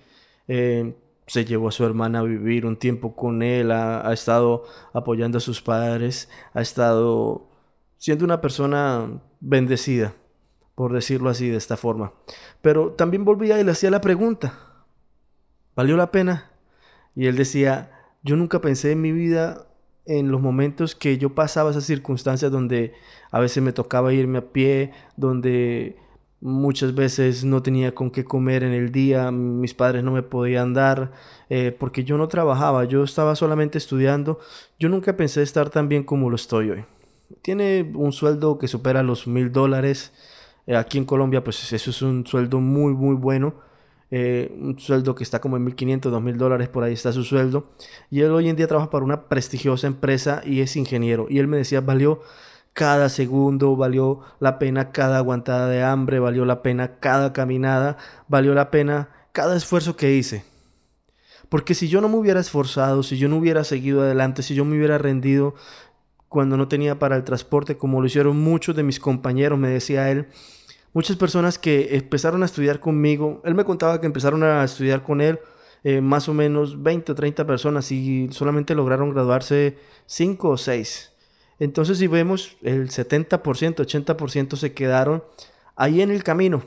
Eh, 0.48 0.94
se 1.26 1.44
llevó 1.44 1.68
a 1.68 1.72
su 1.72 1.84
hermana 1.84 2.18
a 2.18 2.22
vivir 2.24 2.66
un 2.66 2.76
tiempo 2.76 3.14
con 3.14 3.42
él, 3.42 3.70
ha, 3.70 4.06
ha, 4.06 4.12
estado 4.12 4.64
apoyando 4.92 5.38
a 5.38 5.40
sus 5.40 5.62
padres, 5.62 6.28
ha 6.52 6.60
estado 6.60 7.48
siendo 7.96 8.24
una 8.24 8.40
persona 8.40 9.08
bendecida, 9.40 10.14
por 10.74 10.92
decirlo 10.92 11.30
así, 11.30 11.48
de 11.48 11.56
esta 11.56 11.76
forma. 11.76 12.12
Pero 12.60 12.92
también 12.92 13.24
volvía 13.24 13.60
y 13.60 13.64
le 13.64 13.70
hacía 13.70 13.90
la 13.90 14.00
pregunta, 14.00 14.58
¿valió 15.76 15.96
la 15.96 16.10
pena? 16.10 16.50
Y 17.14 17.26
él 17.26 17.36
decía, 17.36 17.92
yo 18.22 18.36
nunca 18.36 18.60
pensé 18.60 18.92
en 18.92 19.00
mi 19.00 19.12
vida 19.12 19.68
en 20.06 20.30
los 20.30 20.40
momentos 20.40 20.94
que 20.94 21.18
yo 21.18 21.34
pasaba 21.34 21.70
esas 21.70 21.84
circunstancias 21.84 22.50
donde 22.50 22.94
a 23.30 23.40
veces 23.40 23.62
me 23.62 23.72
tocaba 23.72 24.12
irme 24.12 24.38
a 24.38 24.52
pie, 24.52 24.92
donde 25.16 25.96
Muchas 26.44 26.92
veces 26.96 27.44
no 27.44 27.62
tenía 27.62 27.94
con 27.94 28.10
qué 28.10 28.24
comer 28.24 28.64
en 28.64 28.72
el 28.72 28.90
día, 28.90 29.30
mis 29.30 29.74
padres 29.74 30.02
no 30.02 30.10
me 30.10 30.24
podían 30.24 30.74
dar, 30.74 31.12
eh, 31.48 31.70
porque 31.70 32.02
yo 32.02 32.18
no 32.18 32.26
trabajaba, 32.26 32.84
yo 32.84 33.04
estaba 33.04 33.36
solamente 33.36 33.78
estudiando. 33.78 34.40
Yo 34.76 34.88
nunca 34.88 35.16
pensé 35.16 35.42
estar 35.42 35.70
tan 35.70 35.88
bien 35.88 36.02
como 36.02 36.30
lo 36.30 36.34
estoy 36.34 36.70
hoy. 36.70 36.84
Tiene 37.42 37.92
un 37.94 38.10
sueldo 38.10 38.58
que 38.58 38.66
supera 38.66 39.04
los 39.04 39.28
mil 39.28 39.52
dólares. 39.52 40.12
Eh, 40.66 40.74
aquí 40.74 40.98
en 40.98 41.04
Colombia, 41.04 41.44
pues 41.44 41.72
eso 41.72 41.90
es 41.90 42.02
un 42.02 42.26
sueldo 42.26 42.58
muy, 42.58 42.92
muy 42.92 43.14
bueno. 43.14 43.54
Eh, 44.14 44.54
un 44.60 44.78
sueldo 44.78 45.14
que 45.14 45.24
está 45.24 45.40
como 45.40 45.56
en 45.56 45.64
1.500, 45.64 46.10
2.000 46.10 46.36
dólares, 46.36 46.68
por 46.68 46.84
ahí 46.84 46.92
está 46.92 47.12
su 47.14 47.24
sueldo. 47.24 47.70
Y 48.10 48.20
él 48.20 48.30
hoy 48.30 48.50
en 48.50 48.56
día 48.56 48.68
trabaja 48.68 48.90
para 48.90 49.06
una 49.06 49.26
prestigiosa 49.26 49.86
empresa 49.86 50.42
y 50.44 50.60
es 50.60 50.76
ingeniero. 50.76 51.26
Y 51.30 51.38
él 51.38 51.48
me 51.48 51.56
decía, 51.56 51.80
valió 51.80 52.20
cada 52.74 53.08
segundo, 53.08 53.74
valió 53.74 54.20
la 54.38 54.58
pena 54.58 54.92
cada 54.92 55.16
aguantada 55.16 55.66
de 55.68 55.82
hambre, 55.82 56.18
valió 56.18 56.44
la 56.44 56.62
pena 56.62 56.98
cada 57.00 57.32
caminada, 57.32 57.96
valió 58.28 58.52
la 58.52 58.70
pena 58.70 59.08
cada 59.32 59.56
esfuerzo 59.56 59.96
que 59.96 60.14
hice. 60.14 60.44
Porque 61.48 61.74
si 61.74 61.88
yo 61.88 62.02
no 62.02 62.10
me 62.10 62.16
hubiera 62.16 62.40
esforzado, 62.40 63.02
si 63.02 63.16
yo 63.16 63.30
no 63.30 63.38
hubiera 63.38 63.64
seguido 63.64 64.02
adelante, 64.02 64.42
si 64.42 64.54
yo 64.54 64.66
me 64.66 64.76
hubiera 64.76 64.98
rendido 64.98 65.54
cuando 66.28 66.58
no 66.58 66.68
tenía 66.68 66.98
para 66.98 67.16
el 67.16 67.24
transporte, 67.24 67.78
como 67.78 68.02
lo 68.02 68.06
hicieron 68.06 68.38
muchos 68.38 68.76
de 68.76 68.82
mis 68.82 69.00
compañeros, 69.00 69.58
me 69.58 69.68
decía 69.68 70.10
él, 70.10 70.28
muchas 70.92 71.16
personas 71.16 71.58
que 71.58 71.96
empezaron 71.96 72.42
a 72.42 72.46
estudiar 72.46 72.80
conmigo, 72.80 73.40
él 73.44 73.54
me 73.54 73.64
contaba 73.64 74.00
que 74.00 74.06
empezaron 74.06 74.42
a 74.42 74.64
estudiar 74.64 75.02
con 75.02 75.20
él 75.20 75.40
eh, 75.84 76.00
más 76.00 76.28
o 76.28 76.34
menos 76.34 76.82
20 76.82 77.12
o 77.12 77.14
30 77.14 77.46
personas 77.46 77.90
y 77.90 78.28
solamente 78.30 78.74
lograron 78.74 79.10
graduarse 79.10 79.78
5 80.06 80.48
o 80.48 80.56
6. 80.56 81.12
Entonces 81.58 81.98
si 81.98 82.06
vemos, 82.06 82.56
el 82.62 82.88
70%, 82.88 83.38
80% 83.40 84.56
se 84.56 84.72
quedaron 84.72 85.24
ahí 85.76 86.00
en 86.00 86.10
el 86.10 86.22
camino. 86.22 86.62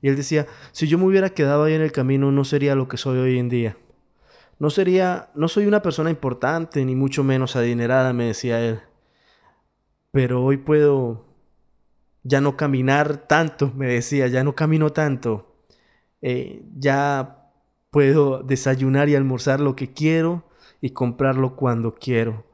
Y 0.00 0.08
él 0.08 0.16
decía, 0.16 0.46
si 0.72 0.86
yo 0.86 0.98
me 0.98 1.04
hubiera 1.04 1.30
quedado 1.30 1.64
ahí 1.64 1.74
en 1.74 1.82
el 1.82 1.92
camino, 1.92 2.30
no 2.30 2.44
sería 2.44 2.74
lo 2.74 2.88
que 2.88 2.96
soy 2.96 3.18
hoy 3.18 3.38
en 3.38 3.48
día. 3.48 3.76
No 4.58 4.70
sería, 4.70 5.30
no 5.34 5.48
soy 5.48 5.66
una 5.66 5.82
persona 5.82 6.10
importante, 6.10 6.84
ni 6.84 6.94
mucho 6.94 7.24
menos 7.24 7.56
adinerada, 7.56 8.12
me 8.12 8.26
decía 8.26 8.60
él. 8.64 8.80
Pero 10.10 10.42
hoy 10.42 10.56
puedo 10.56 11.27
ya 12.22 12.40
no 12.40 12.56
caminar 12.56 13.26
tanto, 13.28 13.72
me 13.74 13.86
decía, 13.86 14.26
ya 14.28 14.44
no 14.44 14.54
camino 14.54 14.90
tanto. 14.92 15.56
Eh, 16.20 16.64
ya 16.76 17.50
puedo 17.90 18.42
desayunar 18.42 19.08
y 19.08 19.14
almorzar 19.14 19.60
lo 19.60 19.76
que 19.76 19.92
quiero 19.92 20.44
y 20.80 20.90
comprarlo 20.90 21.56
cuando 21.56 21.94
quiero. 21.94 22.44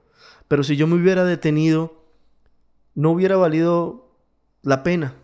Pero 0.48 0.62
si 0.62 0.76
yo 0.76 0.86
me 0.86 0.94
hubiera 0.94 1.24
detenido, 1.24 2.04
no 2.94 3.10
hubiera 3.10 3.36
valido 3.36 4.18
la 4.62 4.82
pena. 4.82 5.14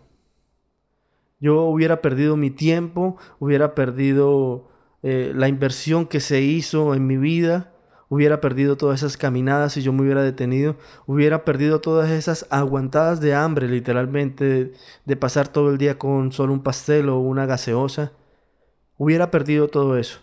Yo 1.39 1.63
hubiera 1.63 2.01
perdido 2.01 2.37
mi 2.37 2.51
tiempo, 2.51 3.17
hubiera 3.39 3.73
perdido 3.73 4.69
eh, 5.01 5.31
la 5.35 5.47
inversión 5.47 6.05
que 6.05 6.19
se 6.19 6.41
hizo 6.41 6.93
en 6.93 7.07
mi 7.07 7.17
vida, 7.17 7.70
hubiera 8.11 8.41
perdido 8.41 8.75
todas 8.75 8.99
esas 8.99 9.15
caminadas 9.15 9.71
si 9.71 9.81
yo 9.81 9.93
me 9.93 10.01
hubiera 10.01 10.21
detenido, 10.21 10.75
hubiera 11.07 11.45
perdido 11.45 11.79
todas 11.79 12.11
esas 12.11 12.45
aguantadas 12.49 13.21
de 13.21 13.33
hambre, 13.33 13.69
literalmente, 13.69 14.73
de, 15.05 15.15
pasar 15.15 15.47
todo 15.47 15.69
el 15.69 15.77
día 15.77 15.97
con 15.97 16.33
solo 16.33 16.51
un 16.51 16.61
pastel 16.61 17.07
o 17.07 17.19
una 17.19 17.45
gaseosa. 17.45 18.11
Hubiera 18.97 19.31
perdido 19.31 19.69
todo 19.69 19.97
eso. 19.97 20.19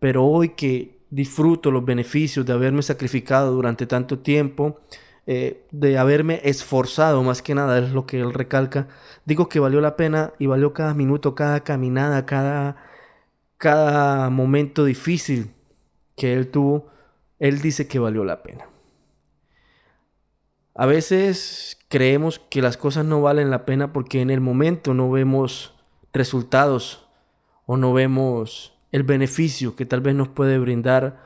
Pero 0.00 0.24
hoy 0.26 0.48
que 0.50 0.98
disfruto 1.10 1.70
los 1.70 1.84
beneficios 1.84 2.44
de 2.44 2.54
haberme 2.54 2.82
sacrificado 2.82 3.52
durante 3.52 3.86
tanto 3.86 4.18
tiempo, 4.18 4.80
eh, 5.28 5.64
de 5.70 5.96
haberme 5.96 6.40
esforzado 6.42 7.22
más 7.22 7.40
que 7.40 7.54
nada, 7.54 7.78
es 7.78 7.92
lo 7.92 8.04
que 8.04 8.18
él 8.20 8.34
recalca. 8.34 8.88
Digo 9.26 9.48
que 9.48 9.60
valió 9.60 9.80
la 9.80 9.96
pena 9.96 10.32
y 10.40 10.46
valió 10.46 10.72
cada 10.72 10.92
minuto, 10.92 11.36
cada 11.36 11.60
caminada, 11.62 12.26
cada, 12.26 12.76
cada 13.58 14.28
momento 14.28 14.84
difícil 14.84 15.52
que 16.16 16.32
él 16.32 16.48
tuvo. 16.50 16.97
Él 17.38 17.60
dice 17.60 17.86
que 17.86 17.98
valió 17.98 18.24
la 18.24 18.42
pena. 18.42 18.66
A 20.74 20.86
veces 20.86 21.78
creemos 21.88 22.38
que 22.38 22.62
las 22.62 22.76
cosas 22.76 23.04
no 23.04 23.20
valen 23.20 23.50
la 23.50 23.64
pena 23.64 23.92
porque 23.92 24.20
en 24.20 24.30
el 24.30 24.40
momento 24.40 24.94
no 24.94 25.10
vemos 25.10 25.74
resultados 26.12 27.08
o 27.66 27.76
no 27.76 27.92
vemos 27.92 28.78
el 28.92 29.02
beneficio 29.02 29.74
que 29.74 29.86
tal 29.86 30.00
vez 30.00 30.14
nos 30.14 30.28
puede 30.28 30.58
brindar 30.58 31.20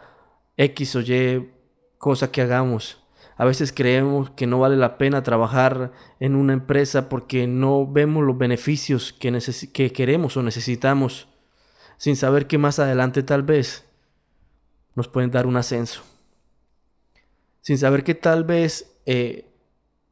X 0.56 0.96
o 0.96 1.00
Y 1.00 1.50
cosa 1.98 2.32
que 2.32 2.42
hagamos. 2.42 3.04
A 3.36 3.44
veces 3.44 3.72
creemos 3.72 4.30
que 4.30 4.46
no 4.46 4.58
vale 4.58 4.76
la 4.76 4.98
pena 4.98 5.22
trabajar 5.22 5.92
en 6.18 6.34
una 6.34 6.52
empresa 6.52 7.08
porque 7.08 7.46
no 7.46 7.86
vemos 7.86 8.24
los 8.24 8.38
beneficios 8.38 9.12
que, 9.12 9.38
que 9.72 9.92
queremos 9.92 10.36
o 10.36 10.42
necesitamos, 10.42 11.28
sin 11.96 12.16
saber 12.16 12.46
que 12.46 12.58
más 12.58 12.78
adelante 12.78 13.22
tal 13.22 13.42
vez 13.42 13.84
nos 14.94 15.08
pueden 15.08 15.30
dar 15.30 15.46
un 15.46 15.56
ascenso. 15.56 16.02
Sin 17.60 17.78
saber 17.78 18.04
que 18.04 18.14
tal 18.14 18.44
vez 18.44 18.92
eh, 19.06 19.46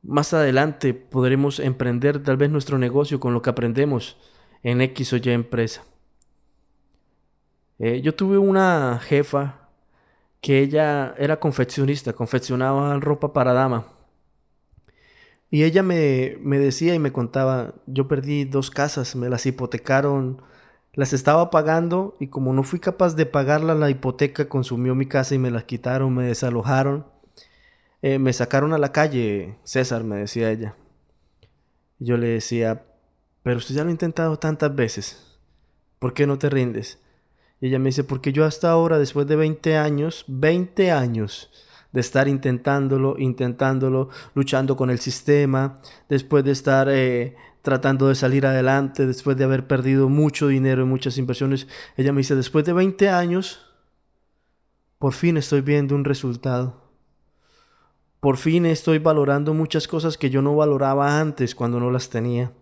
más 0.02 0.32
adelante 0.32 0.94
podremos 0.94 1.58
emprender 1.58 2.22
tal 2.22 2.36
vez 2.36 2.50
nuestro 2.50 2.78
negocio 2.78 3.20
con 3.20 3.34
lo 3.34 3.42
que 3.42 3.50
aprendemos 3.50 4.16
en 4.62 4.80
X 4.80 5.12
o 5.12 5.16
Y 5.16 5.30
empresa. 5.30 5.84
Eh, 7.78 8.00
yo 8.02 8.14
tuve 8.14 8.38
una 8.38 9.00
jefa 9.02 9.68
que 10.40 10.60
ella 10.60 11.14
era 11.18 11.38
confeccionista, 11.40 12.12
confeccionaba 12.12 12.98
ropa 13.00 13.32
para 13.32 13.52
dama. 13.52 13.86
Y 15.50 15.64
ella 15.64 15.82
me, 15.82 16.36
me, 16.40 16.58
decía 16.58 16.94
y 16.94 16.98
me 16.98 17.12
contaba, 17.12 17.74
yo 17.86 18.06
perdí 18.06 18.44
dos 18.44 18.70
casas, 18.70 19.16
me 19.16 19.28
las 19.28 19.46
hipotecaron, 19.46 20.42
las 21.00 21.14
estaba 21.14 21.48
pagando 21.48 22.14
y 22.20 22.26
como 22.26 22.52
no 22.52 22.62
fui 22.62 22.78
capaz 22.78 23.16
de 23.16 23.24
pagarla, 23.24 23.74
la 23.74 23.88
hipoteca 23.88 24.50
consumió 24.50 24.94
mi 24.94 25.06
casa 25.06 25.34
y 25.34 25.38
me 25.38 25.50
las 25.50 25.64
quitaron, 25.64 26.14
me 26.14 26.24
desalojaron, 26.24 27.06
eh, 28.02 28.18
me 28.18 28.34
sacaron 28.34 28.74
a 28.74 28.78
la 28.78 28.92
calle, 28.92 29.56
César, 29.64 30.04
me 30.04 30.16
decía 30.16 30.50
ella. 30.50 30.76
Yo 32.00 32.18
le 32.18 32.26
decía, 32.26 32.84
pero 33.42 33.56
usted 33.56 33.76
ya 33.76 33.82
lo 33.82 33.88
ha 33.88 33.92
intentado 33.92 34.38
tantas 34.38 34.74
veces, 34.74 35.38
¿por 35.98 36.12
qué 36.12 36.26
no 36.26 36.36
te 36.36 36.50
rindes? 36.50 36.98
Y 37.62 37.68
ella 37.68 37.78
me 37.78 37.88
dice, 37.88 38.04
porque 38.04 38.34
yo 38.34 38.44
hasta 38.44 38.70
ahora, 38.70 38.98
después 38.98 39.26
de 39.26 39.36
20 39.36 39.78
años, 39.78 40.26
20 40.28 40.90
años 40.90 41.50
de 41.92 42.02
estar 42.02 42.28
intentándolo, 42.28 43.16
intentándolo, 43.18 44.10
luchando 44.34 44.76
con 44.76 44.90
el 44.90 44.98
sistema, 44.98 45.80
después 46.10 46.44
de 46.44 46.52
estar 46.52 46.88
eh, 46.90 47.36
tratando 47.62 48.08
de 48.08 48.14
salir 48.14 48.46
adelante, 48.46 49.06
después 49.06 49.36
de 49.36 49.44
haber 49.44 49.66
perdido 49.66 50.08
mucho 50.08 50.48
dinero 50.48 50.82
en 50.82 50.88
muchas 50.88 51.18
inversiones, 51.18 51.68
ella 51.96 52.12
me 52.12 52.18
dice, 52.18 52.34
después 52.34 52.64
de 52.64 52.72
20 52.72 53.08
años, 53.08 53.60
por 54.98 55.12
fin 55.12 55.36
estoy 55.36 55.60
viendo 55.60 55.94
un 55.94 56.04
resultado. 56.04 56.90
Por 58.20 58.36
fin 58.36 58.66
estoy 58.66 58.98
valorando 58.98 59.54
muchas 59.54 59.88
cosas 59.88 60.18
que 60.18 60.28
yo 60.28 60.42
no 60.42 60.54
valoraba 60.54 61.20
antes 61.20 61.54
cuando 61.54 61.80
no 61.80 61.90
las 61.90 62.10
tenía. 62.10 62.52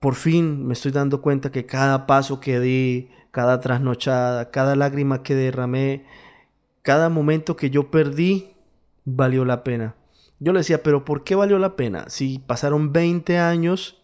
Por 0.00 0.14
fin 0.14 0.66
me 0.66 0.72
estoy 0.72 0.92
dando 0.92 1.20
cuenta 1.20 1.50
que 1.50 1.66
cada 1.66 2.06
paso 2.06 2.40
que 2.40 2.60
di, 2.60 3.10
cada 3.30 3.60
trasnochada, 3.60 4.50
cada 4.50 4.74
lágrima 4.74 5.22
que 5.22 5.34
derramé, 5.34 6.06
cada 6.80 7.10
momento 7.10 7.56
que 7.56 7.68
yo 7.68 7.90
perdí, 7.90 8.54
valió 9.04 9.44
la 9.44 9.64
pena. 9.64 9.96
Yo 10.38 10.52
le 10.52 10.60
decía, 10.60 10.82
pero 10.82 11.04
¿por 11.04 11.24
qué 11.24 11.34
valió 11.34 11.58
la 11.58 11.76
pena? 11.76 12.08
Si 12.08 12.38
pasaron 12.38 12.92
20 12.92 13.38
años 13.38 14.02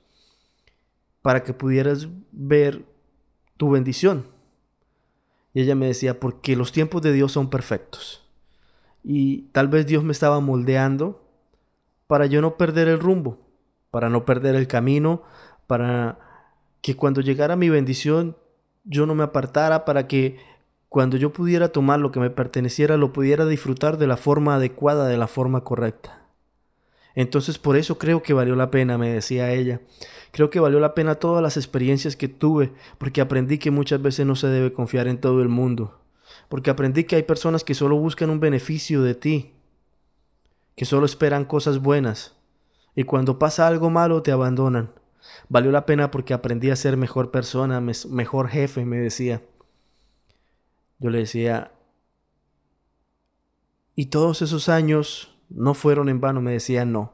para 1.21 1.43
que 1.43 1.53
pudieras 1.53 2.09
ver 2.33 2.85
tu 3.57 3.71
bendición. 3.71 4.27
Y 5.55 5.63
ella 5.63 5.75
me 5.75 5.87
decía, 5.87 6.19
porque 6.19 6.57
los 6.57 6.73
tiempos 6.73 7.03
de 7.03 7.13
Dios 7.13 7.33
son 7.33 7.51
perfectos. 7.51 8.27
Y 9.05 9.43
tal 9.53 9.69
vez 9.69 9.87
Dios 9.87 10.05
me 10.05 10.13
estaba 10.13 10.41
moldeando 10.41 11.23
para 12.07 12.27
yo 12.27 12.41
no 12.41 12.57
perder 12.57 12.89
el 12.89 13.01
rumbo, 13.01 13.39
para 13.91 14.09
no 14.09 14.25
perder 14.25 14.55
el 14.55 14.67
camino, 14.67 15.23
para 15.67 16.19
que 16.81 16.97
cuando 16.97 17.21
llegara 17.21 17.57
mi 17.57 17.69
bendición 17.69 18.37
yo 18.85 19.07
no 19.07 19.15
me 19.15 19.25
apartara 19.25 19.85
para 19.85 20.07
que 20.07 20.39
cuando 20.89 21.17
yo 21.17 21.33
pudiera 21.33 21.69
tomar 21.69 22.01
lo 22.01 22.13
que 22.13 22.21
me 22.21 22.31
perteneciera 22.31 22.97
lo 22.97 23.13
pudiera 23.13 23.47
disfrutar 23.47 23.97
de 23.97 24.07
la 24.07 24.17
forma 24.17 24.57
adecuada, 24.57 25.07
de 25.07 25.17
la 25.17 25.29
forma 25.29 25.65
correcta. 25.65 26.22
Entonces 27.15 27.59
por 27.59 27.77
eso 27.77 27.99
creo 27.99 28.23
que 28.23 28.33
valió 28.33 28.57
la 28.57 28.71
pena, 28.71 28.99
me 28.99 29.11
decía 29.11 29.53
ella. 29.53 29.81
Creo 30.31 30.49
que 30.49 30.61
valió 30.61 30.81
la 30.81 30.95
pena 30.95 31.17
todas 31.17 31.43
las 31.43 31.57
experiencias 31.57 32.17
que 32.17 32.29
tuve, 32.29 32.73
porque 32.99 33.21
aprendí 33.21 33.59
que 33.59 33.71
muchas 33.71 34.01
veces 34.01 34.27
no 34.27 34.35
se 34.35 34.47
debe 34.47 34.73
confiar 34.73 35.07
en 35.07 35.21
todo 35.21 35.43
el 35.43 35.49
mundo, 35.49 36.01
porque 36.49 36.71
aprendí 36.71 37.05
que 37.05 37.17
hay 37.17 37.23
personas 37.23 37.65
que 37.65 37.75
solo 37.75 37.97
buscan 37.97 38.31
un 38.31 38.41
beneficio 38.41 39.03
de 39.03 39.15
ti, 39.15 39.53
que 40.75 40.87
solo 40.87 41.05
esperan 41.05 41.45
cosas 41.45 41.81
buenas, 41.81 42.35
y 42.95 43.05
cuando 43.05 43.39
pasa 43.39 43.67
algo 43.67 43.91
malo 43.91 44.23
te 44.23 44.33
abandonan. 44.33 44.93
Valió 45.49 45.71
la 45.71 45.87
pena 45.87 46.11
porque 46.11 46.35
aprendí 46.35 46.71
a 46.71 46.77
ser 46.77 46.97
mejor 46.97 47.31
persona, 47.31 47.81
mejor 47.81 48.49
jefe, 48.49 48.85
me 48.85 48.99
decía. 48.99 49.43
Yo 50.99 51.11
le 51.11 51.19
decía, 51.19 51.73
y 53.95 54.07
todos 54.07 54.41
esos 54.41 54.69
años 54.69 55.32
no 55.55 55.75
fueron 55.75 56.09
en 56.09 56.21
vano, 56.21 56.41
me 56.41 56.53
decía, 56.53 56.85
no. 56.85 57.13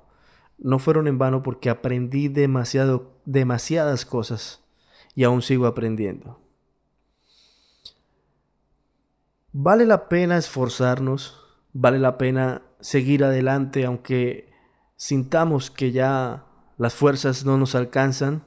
no 0.59 0.78
fueron 0.78 1.07
en 1.07 1.18
vano 1.18 1.42
porque 1.42 1.71
aprendí 1.71 2.28
demasiado, 2.28 3.12
demasiadas 3.25 4.04
cosas 4.04 4.64
y 5.14 5.25
aún 5.25 5.42
sigo 5.42 5.66
aprendiendo. 5.66 6.40
Vale 9.52 9.87
la 9.87 10.09
pena 10.09 10.37
esforzarnos, 10.37 11.40
vale 11.73 11.99
la 11.99 12.18
pena 12.18 12.62
seguir 12.80 13.25
adelante 13.25 13.85
aunque 13.85 14.52
sintamos 14.97 15.71
que 15.71 15.90
ya 15.90 16.45
las 16.76 16.95
fuerzas 16.95 17.45
no 17.45 17.57
nos 17.57 17.75
alcanzan. 17.75 18.45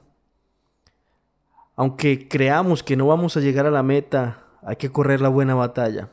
Aunque 1.76 2.28
creamos 2.28 2.82
que 2.82 2.96
no 2.96 3.06
vamos 3.06 3.36
a 3.36 3.40
llegar 3.40 3.66
a 3.66 3.70
la 3.70 3.82
meta, 3.82 4.46
hay 4.62 4.76
que 4.76 4.90
correr 4.90 5.20
la 5.20 5.28
buena 5.28 5.54
batalla. 5.54 6.08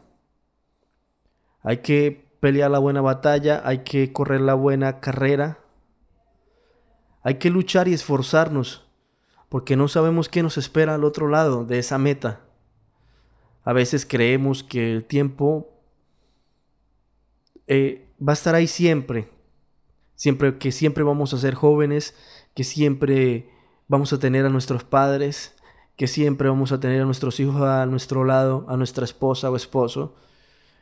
Hay 1.62 1.78
que 1.78 2.29
pelear 2.40 2.72
la 2.72 2.80
buena 2.80 3.02
batalla, 3.02 3.62
hay 3.66 3.80
que 3.80 4.12
correr 4.14 4.42
la 4.42 4.54
buena 4.54 5.00
carrera. 5.00 5.60
Hay 7.22 7.36
que 7.36 7.50
luchar 7.50 7.88
y 7.88 7.94
esforzarnos, 7.94 8.88
porque 9.50 9.76
no 9.76 9.88
sabemos 9.88 10.30
qué 10.30 10.42
nos 10.42 10.58
espera 10.58 10.96
al 10.96 11.04
otro 11.04 11.28
lado 11.28 11.66
de 11.66 11.80
esa 11.80 11.98
meta. 11.98 12.42
A 13.64 13.74
veces 13.74 14.06
creemos 14.06 14.64
que 14.64 14.94
el 14.94 15.04
tiempo 15.04 15.70
eh, 17.68 18.08
va 18.26 18.32
a 18.32 18.34
estar 18.34 18.56
ahí 18.56 18.68
siempre, 18.68 19.30
siempre 20.16 20.58
que 20.58 20.72
siempre 20.72 21.04
vamos 21.04 21.34
a 21.34 21.38
ser 21.38 21.56
jóvenes, 21.56 22.16
que 22.56 22.64
siempre 22.64 23.50
vamos 23.88 24.14
a 24.14 24.20
tener 24.20 24.46
a 24.46 24.50
nuestros 24.50 24.84
padres, 24.84 25.56
que 25.96 26.08
siempre 26.08 26.48
vamos 26.48 26.72
a 26.72 26.80
tener 26.80 27.02
a 27.02 27.06
nuestros 27.06 27.40
hijos 27.40 27.62
a 27.62 27.86
nuestro 27.86 28.24
lado, 28.24 28.66
a 28.70 28.78
nuestra 28.78 29.04
esposa 29.04 29.52
o 29.52 29.56
esposo. 29.56 30.16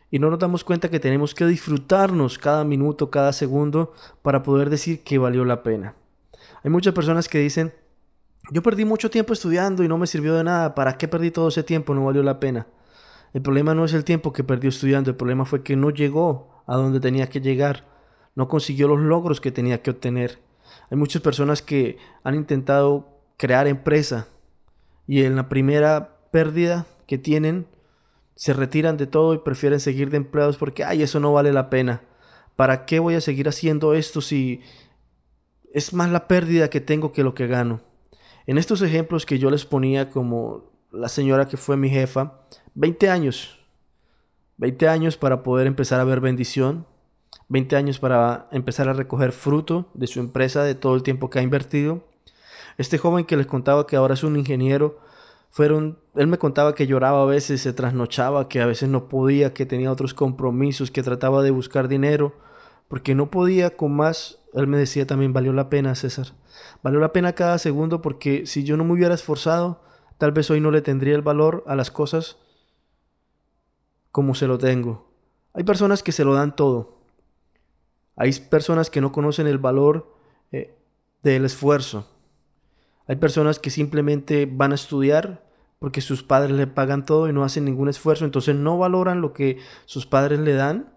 Y 0.10 0.20
no 0.20 0.30
nos 0.30 0.40
damos 0.40 0.64
cuenta 0.64 0.90
que 0.90 1.00
tenemos 1.00 1.36
que 1.36 1.46
disfrutarnos 1.46 2.38
cada 2.38 2.64
minuto, 2.64 3.10
cada 3.10 3.34
segundo, 3.34 3.94
para 4.22 4.44
poder 4.44 4.70
decir 4.70 5.04
que 5.04 5.18
valió 5.18 5.44
la 5.44 5.64
pena. 5.64 5.96
Hay 6.64 6.72
muchas 6.72 6.94
personas 6.94 7.28
que 7.28 7.40
dicen, 7.40 7.74
yo 8.52 8.64
perdí 8.64 8.86
mucho 8.86 9.10
tiempo 9.10 9.34
estudiando 9.34 9.84
y 9.84 9.88
no 9.88 9.98
me 9.98 10.08
sirvió 10.08 10.34
de 10.36 10.44
nada, 10.44 10.74
¿para 10.76 10.98
qué 10.98 11.08
perdí 11.08 11.32
todo 11.32 11.50
ese 11.50 11.64
tiempo? 11.64 11.94
No 11.94 12.06
valió 12.06 12.24
la 12.24 12.40
pena. 12.40 12.68
El 13.34 13.42
problema 13.42 13.76
no 13.76 13.84
es 13.84 13.94
el 13.94 14.06
tiempo 14.06 14.32
que 14.32 14.44
perdió 14.44 14.70
estudiando, 14.70 15.10
el 15.10 15.18
problema 15.18 15.46
fue 15.46 15.64
que 15.64 15.76
no 15.76 15.90
llegó 15.90 16.64
a 16.66 16.78
donde 16.78 17.00
tenía 17.00 17.28
que 17.28 17.42
llegar, 17.42 17.86
no 18.36 18.48
consiguió 18.48 18.88
los 18.88 19.00
logros 19.00 19.42
que 19.42 19.52
tenía 19.52 19.82
que 19.82 19.92
obtener. 19.92 20.40
Hay 20.90 20.98
muchas 20.98 21.22
personas 21.22 21.62
que 21.62 21.98
han 22.24 22.36
intentado 22.36 23.20
crear 23.38 23.68
empresa 23.68 24.28
y 25.06 25.24
en 25.24 25.36
la 25.36 25.50
primera 25.50 26.18
pérdida 26.32 26.86
que 27.06 27.18
tienen 27.18 27.68
se 28.38 28.54
retiran 28.54 28.98
de 28.98 29.08
todo 29.08 29.34
y 29.34 29.40
prefieren 29.40 29.80
seguir 29.80 30.12
de 30.12 30.18
empleados 30.18 30.58
porque, 30.58 30.84
ay, 30.84 31.02
eso 31.02 31.20
no 31.20 31.34
vale 31.34 31.52
la 31.52 31.72
pena. 31.72 32.04
¿Para 32.56 32.86
qué 32.86 33.00
voy 33.00 33.16
a 33.16 33.22
seguir 33.22 33.50
haciendo 33.50 33.96
esto 33.96 34.22
si 34.22 34.62
es 35.74 35.92
más 35.92 36.12
la 36.12 36.28
pérdida 36.28 36.70
que 36.70 36.80
tengo 36.80 37.12
que 37.12 37.24
lo 37.24 37.34
que 37.34 37.48
gano? 37.48 37.82
En 38.46 38.60
estos 38.60 38.84
ejemplos 38.84 39.26
que 39.26 39.40
yo 39.40 39.50
les 39.50 39.66
ponía 39.66 40.12
como 40.12 40.72
la 40.92 41.10
señora 41.10 41.48
que 41.48 41.58
fue 41.58 41.78
mi 41.78 41.90
jefa, 41.90 42.42
20 42.76 43.10
años. 43.10 43.58
20 44.58 44.88
años 44.88 45.18
para 45.18 45.42
poder 45.42 45.66
empezar 45.66 46.00
a 46.00 46.04
ver 46.04 46.22
bendición. 46.22 46.86
20 47.50 47.76
años 47.76 47.98
para 47.98 48.48
empezar 48.52 48.88
a 48.88 48.94
recoger 48.94 49.32
fruto 49.32 49.90
de 49.96 50.06
su 50.06 50.20
empresa, 50.20 50.64
de 50.64 50.76
todo 50.76 50.94
el 50.96 51.02
tiempo 51.02 51.32
que 51.32 51.40
ha 51.40 51.42
invertido. 51.42 52.04
Este 52.78 53.00
joven 53.00 53.26
que 53.26 53.36
les 53.36 53.48
contaba 53.48 53.88
que 53.88 53.96
ahora 53.96 54.14
es 54.14 54.24
un 54.24 54.38
ingeniero, 54.38 55.00
fueron, 55.50 56.00
él 56.16 56.28
me 56.28 56.38
contaba 56.38 56.76
que 56.76 56.88
lloraba 56.88 57.24
a 57.24 57.26
veces, 57.26 57.62
se 57.62 57.74
trasnochaba, 57.74 58.48
que 58.48 58.62
a 58.62 58.66
veces 58.66 58.90
no 58.90 59.10
podía, 59.10 59.54
que 59.54 59.66
tenía 59.66 59.92
otros 59.92 60.14
compromisos, 60.14 60.92
que 60.92 61.04
trataba 61.04 61.44
de 61.44 61.52
buscar 61.52 61.88
dinero, 61.88 62.36
porque 62.88 63.16
no 63.16 63.32
podía 63.32 63.76
con 63.76 63.96
más. 63.96 64.40
Él 64.54 64.68
me 64.68 64.78
decía 64.78 65.08
también, 65.08 65.34
valió 65.34 65.54
la 65.54 65.70
pena, 65.70 65.96
César. 65.96 66.28
Valió 66.84 67.00
la 67.00 67.14
pena 67.14 67.34
cada 67.34 67.58
segundo 67.58 68.02
porque 68.02 68.46
si 68.46 68.64
yo 68.64 68.78
no 68.78 68.84
me 68.84 68.94
hubiera 68.94 69.16
esforzado, 69.16 69.82
tal 70.18 70.32
vez 70.32 70.50
hoy 70.50 70.62
no 70.62 70.72
le 70.72 70.82
tendría 70.82 71.16
el 71.16 71.22
valor 71.22 71.64
a 71.68 71.76
las 71.76 71.92
cosas 71.92 72.38
como 74.12 74.36
se 74.36 74.48
lo 74.48 74.58
tengo. 74.58 75.12
Hay 75.54 75.64
personas 75.64 76.02
que 76.02 76.12
se 76.12 76.24
lo 76.24 76.34
dan 76.34 76.56
todo. 76.56 76.98
Hay 78.16 78.32
personas 78.34 78.90
que 78.90 79.02
no 79.02 79.12
conocen 79.12 79.46
el 79.48 79.60
valor 79.60 80.16
eh, 80.52 80.76
del 81.22 81.46
esfuerzo. 81.46 82.08
Hay 83.08 83.16
personas 83.16 83.60
que 83.60 83.70
simplemente 83.70 84.48
van 84.52 84.72
a 84.72 84.76
estudiar 84.76 85.46
porque 85.80 86.02
sus 86.02 86.24
padres 86.24 86.52
le 86.52 86.68
pagan 86.68 87.06
todo 87.06 87.30
y 87.30 87.34
no 87.34 87.44
hacen 87.44 87.66
ningún 87.66 87.90
esfuerzo, 87.90 88.26
entonces 88.26 88.56
no 88.56 88.78
valoran 88.78 89.22
lo 89.22 89.34
que 89.34 89.60
sus 89.86 90.06
padres 90.06 90.40
le 90.40 90.54
dan 90.54 90.94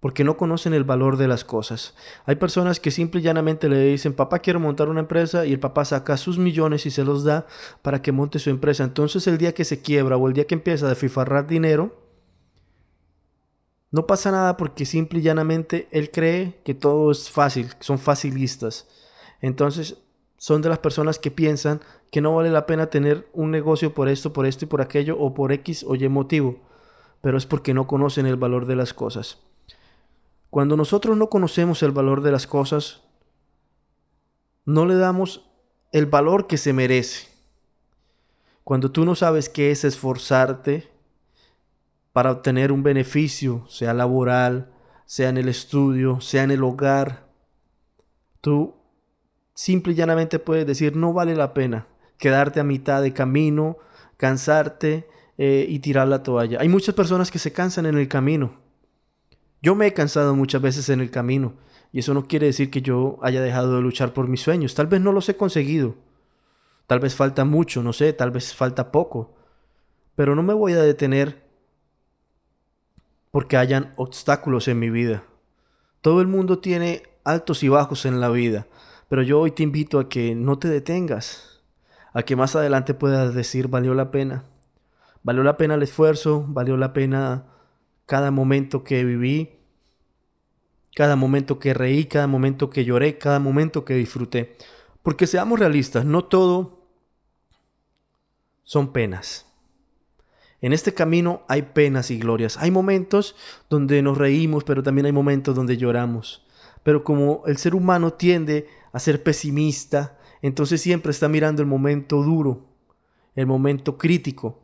porque 0.00 0.22
no 0.22 0.36
conocen 0.36 0.74
el 0.74 0.84
valor 0.84 1.16
de 1.16 1.26
las 1.26 1.44
cosas. 1.44 1.94
Hay 2.24 2.36
personas 2.36 2.78
que 2.78 2.92
simple 2.92 3.20
y 3.20 3.24
llanamente 3.24 3.68
le 3.68 3.80
dicen, 3.84 4.12
papá 4.12 4.38
quiero 4.38 4.60
montar 4.60 4.88
una 4.88 5.00
empresa 5.00 5.44
y 5.44 5.52
el 5.52 5.58
papá 5.58 5.84
saca 5.84 6.16
sus 6.16 6.38
millones 6.38 6.86
y 6.86 6.92
se 6.92 7.04
los 7.04 7.24
da 7.24 7.46
para 7.82 8.00
que 8.00 8.12
monte 8.12 8.38
su 8.38 8.50
empresa. 8.50 8.84
Entonces 8.84 9.26
el 9.26 9.38
día 9.38 9.54
que 9.54 9.64
se 9.64 9.82
quiebra 9.82 10.16
o 10.16 10.28
el 10.28 10.34
día 10.34 10.46
que 10.46 10.54
empieza 10.54 10.86
a 10.86 10.90
desfifarrar 10.90 11.48
dinero, 11.48 12.06
no 13.90 14.06
pasa 14.06 14.30
nada 14.30 14.56
porque 14.56 14.86
simple 14.86 15.18
y 15.18 15.22
llanamente 15.22 15.88
él 15.90 16.10
cree 16.12 16.60
que 16.64 16.74
todo 16.74 17.10
es 17.10 17.28
fácil, 17.28 17.74
que 17.74 17.82
son 17.82 17.98
facilistas. 17.98 18.86
Entonces 19.40 19.98
son 20.38 20.62
de 20.62 20.68
las 20.68 20.78
personas 20.78 21.18
que 21.18 21.30
piensan 21.30 21.80
que 22.10 22.20
no 22.20 22.34
vale 22.34 22.50
la 22.50 22.64
pena 22.64 22.88
tener 22.88 23.28
un 23.34 23.50
negocio 23.50 23.92
por 23.92 24.08
esto, 24.08 24.32
por 24.32 24.46
esto 24.46 24.64
y 24.64 24.68
por 24.68 24.80
aquello, 24.80 25.18
o 25.18 25.34
por 25.34 25.52
X 25.52 25.84
o 25.86 25.94
Y 25.96 26.08
motivo, 26.08 26.60
pero 27.20 27.36
es 27.36 27.44
porque 27.44 27.74
no 27.74 27.86
conocen 27.86 28.24
el 28.24 28.36
valor 28.36 28.64
de 28.64 28.76
las 28.76 28.94
cosas. 28.94 29.38
Cuando 30.48 30.76
nosotros 30.76 31.16
no 31.16 31.28
conocemos 31.28 31.82
el 31.82 31.90
valor 31.90 32.22
de 32.22 32.32
las 32.32 32.46
cosas, 32.46 33.02
no 34.64 34.86
le 34.86 34.94
damos 34.94 35.44
el 35.92 36.06
valor 36.06 36.46
que 36.46 36.56
se 36.56 36.72
merece. 36.72 37.28
Cuando 38.64 38.92
tú 38.92 39.04
no 39.04 39.14
sabes 39.14 39.48
qué 39.48 39.70
es 39.70 39.84
esforzarte 39.84 40.88
para 42.12 42.30
obtener 42.30 42.70
un 42.70 42.82
beneficio, 42.82 43.66
sea 43.68 43.92
laboral, 43.92 44.70
sea 45.04 45.30
en 45.30 45.38
el 45.38 45.48
estudio, 45.48 46.20
sea 46.20 46.44
en 46.44 46.52
el 46.52 46.62
hogar, 46.62 47.26
tú 48.40 48.77
simple 49.58 49.92
y 49.92 49.96
llanamente 49.96 50.38
puedes 50.38 50.64
decir 50.64 50.94
no 50.94 51.12
vale 51.12 51.34
la 51.34 51.52
pena 51.52 51.88
quedarte 52.16 52.60
a 52.60 52.64
mitad 52.64 53.02
de 53.02 53.12
camino, 53.12 53.78
cansarte 54.16 55.08
eh, 55.36 55.66
y 55.68 55.80
tirar 55.80 56.06
la 56.06 56.22
toalla. 56.22 56.60
Hay 56.60 56.68
muchas 56.68 56.94
personas 56.94 57.32
que 57.32 57.40
se 57.40 57.52
cansan 57.52 57.86
en 57.86 57.98
el 57.98 58.06
camino. 58.06 58.60
Yo 59.60 59.74
me 59.74 59.88
he 59.88 59.92
cansado 59.92 60.36
muchas 60.36 60.62
veces 60.62 60.88
en 60.90 61.00
el 61.00 61.10
camino 61.10 61.54
y 61.92 61.98
eso 61.98 62.14
no 62.14 62.28
quiere 62.28 62.46
decir 62.46 62.70
que 62.70 62.82
yo 62.82 63.18
haya 63.20 63.42
dejado 63.42 63.74
de 63.74 63.82
luchar 63.82 64.12
por 64.12 64.28
mis 64.28 64.42
sueños. 64.42 64.76
Tal 64.76 64.86
vez 64.86 65.00
no 65.00 65.10
los 65.10 65.28
he 65.28 65.36
conseguido. 65.36 65.96
Tal 66.86 67.00
vez 67.00 67.16
falta 67.16 67.44
mucho, 67.44 67.82
no 67.82 67.92
sé, 67.92 68.12
tal 68.12 68.30
vez 68.30 68.54
falta 68.54 68.92
poco. 68.92 69.34
Pero 70.14 70.36
no 70.36 70.44
me 70.44 70.54
voy 70.54 70.74
a 70.74 70.82
detener 70.82 71.44
porque 73.32 73.56
hayan 73.56 73.92
obstáculos 73.96 74.68
en 74.68 74.78
mi 74.78 74.88
vida. 74.88 75.24
Todo 76.00 76.20
el 76.20 76.28
mundo 76.28 76.60
tiene 76.60 77.02
altos 77.24 77.64
y 77.64 77.68
bajos 77.68 78.06
en 78.06 78.20
la 78.20 78.28
vida. 78.28 78.68
Pero 79.08 79.22
yo 79.22 79.40
hoy 79.40 79.52
te 79.52 79.62
invito 79.62 79.98
a 79.98 80.08
que 80.08 80.34
no 80.34 80.58
te 80.58 80.68
detengas, 80.68 81.62
a 82.12 82.22
que 82.22 82.36
más 82.36 82.54
adelante 82.56 82.94
puedas 82.94 83.34
decir, 83.34 83.68
valió 83.68 83.94
la 83.94 84.10
pena. 84.10 84.44
Valió 85.22 85.42
la 85.42 85.56
pena 85.56 85.74
el 85.74 85.82
esfuerzo, 85.82 86.44
valió 86.48 86.76
la 86.76 86.92
pena 86.92 87.46
cada 88.06 88.30
momento 88.30 88.84
que 88.84 89.04
viví, 89.04 89.58
cada 90.94 91.16
momento 91.16 91.58
que 91.58 91.74
reí, 91.74 92.06
cada 92.06 92.26
momento 92.26 92.70
que 92.70 92.84
lloré, 92.84 93.18
cada 93.18 93.38
momento 93.38 93.84
que 93.84 93.94
disfruté. 93.94 94.56
Porque 95.02 95.26
seamos 95.26 95.58
realistas, 95.58 96.04
no 96.04 96.24
todo 96.24 96.78
son 98.62 98.92
penas. 98.92 99.46
En 100.60 100.72
este 100.72 100.92
camino 100.92 101.42
hay 101.48 101.62
penas 101.62 102.10
y 102.10 102.18
glorias. 102.18 102.56
Hay 102.56 102.70
momentos 102.70 103.36
donde 103.70 104.02
nos 104.02 104.18
reímos, 104.18 104.64
pero 104.64 104.82
también 104.82 105.06
hay 105.06 105.12
momentos 105.12 105.54
donde 105.54 105.76
lloramos. 105.76 106.44
Pero 106.82 107.04
como 107.04 107.42
el 107.46 107.58
ser 107.58 107.74
humano 107.74 108.12
tiende 108.14 108.66
a 108.92 108.98
ser 108.98 109.22
pesimista, 109.22 110.18
entonces 110.42 110.80
siempre 110.80 111.10
está 111.10 111.28
mirando 111.28 111.62
el 111.62 111.68
momento 111.68 112.22
duro, 112.22 112.66
el 113.34 113.46
momento 113.46 113.98
crítico. 113.98 114.60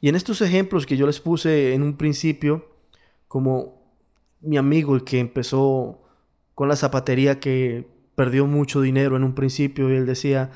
Y 0.00 0.08
en 0.08 0.14
estos 0.14 0.40
ejemplos 0.40 0.86
que 0.86 0.96
yo 0.96 1.06
les 1.06 1.20
puse 1.20 1.74
en 1.74 1.82
un 1.82 1.96
principio, 1.96 2.68
como 3.26 3.82
mi 4.40 4.56
amigo, 4.56 4.94
el 4.94 5.04
que 5.04 5.18
empezó 5.18 6.02
con 6.54 6.68
la 6.68 6.76
zapatería, 6.76 7.40
que 7.40 7.88
perdió 8.14 8.46
mucho 8.46 8.80
dinero 8.80 9.16
en 9.16 9.24
un 9.24 9.34
principio, 9.34 9.90
y 9.90 9.96
él 9.96 10.06
decía, 10.06 10.50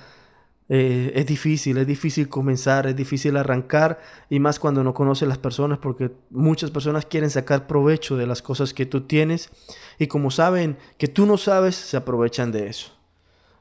eh, 0.69 1.13
es 1.17 1.27
difícil, 1.27 1.77
es 1.77 1.87
difícil 1.87 2.29
comenzar, 2.29 2.87
es 2.87 2.97
difícil 2.97 3.37
arrancar 3.37 4.01
y 4.31 4.41
más 4.41 4.59
cuando 4.59 4.83
no 4.83 4.95
conoces 4.95 5.29
las 5.29 5.37
personas 5.37 5.79
porque 5.79 6.13
muchas 6.31 6.71
personas 6.71 7.05
quieren 7.05 7.29
sacar 7.29 7.67
provecho 7.67 8.17
de 8.17 8.27
las 8.27 8.41
cosas 8.41 8.73
que 8.73 8.87
tú 8.87 9.03
tienes 9.03 9.51
y 9.99 10.07
como 10.07 10.31
saben 10.31 10.79
que 10.97 11.09
tú 11.09 11.27
no 11.27 11.37
sabes, 11.37 11.75
se 11.75 11.97
aprovechan 11.97 12.53
de 12.53 12.69
eso. 12.69 12.93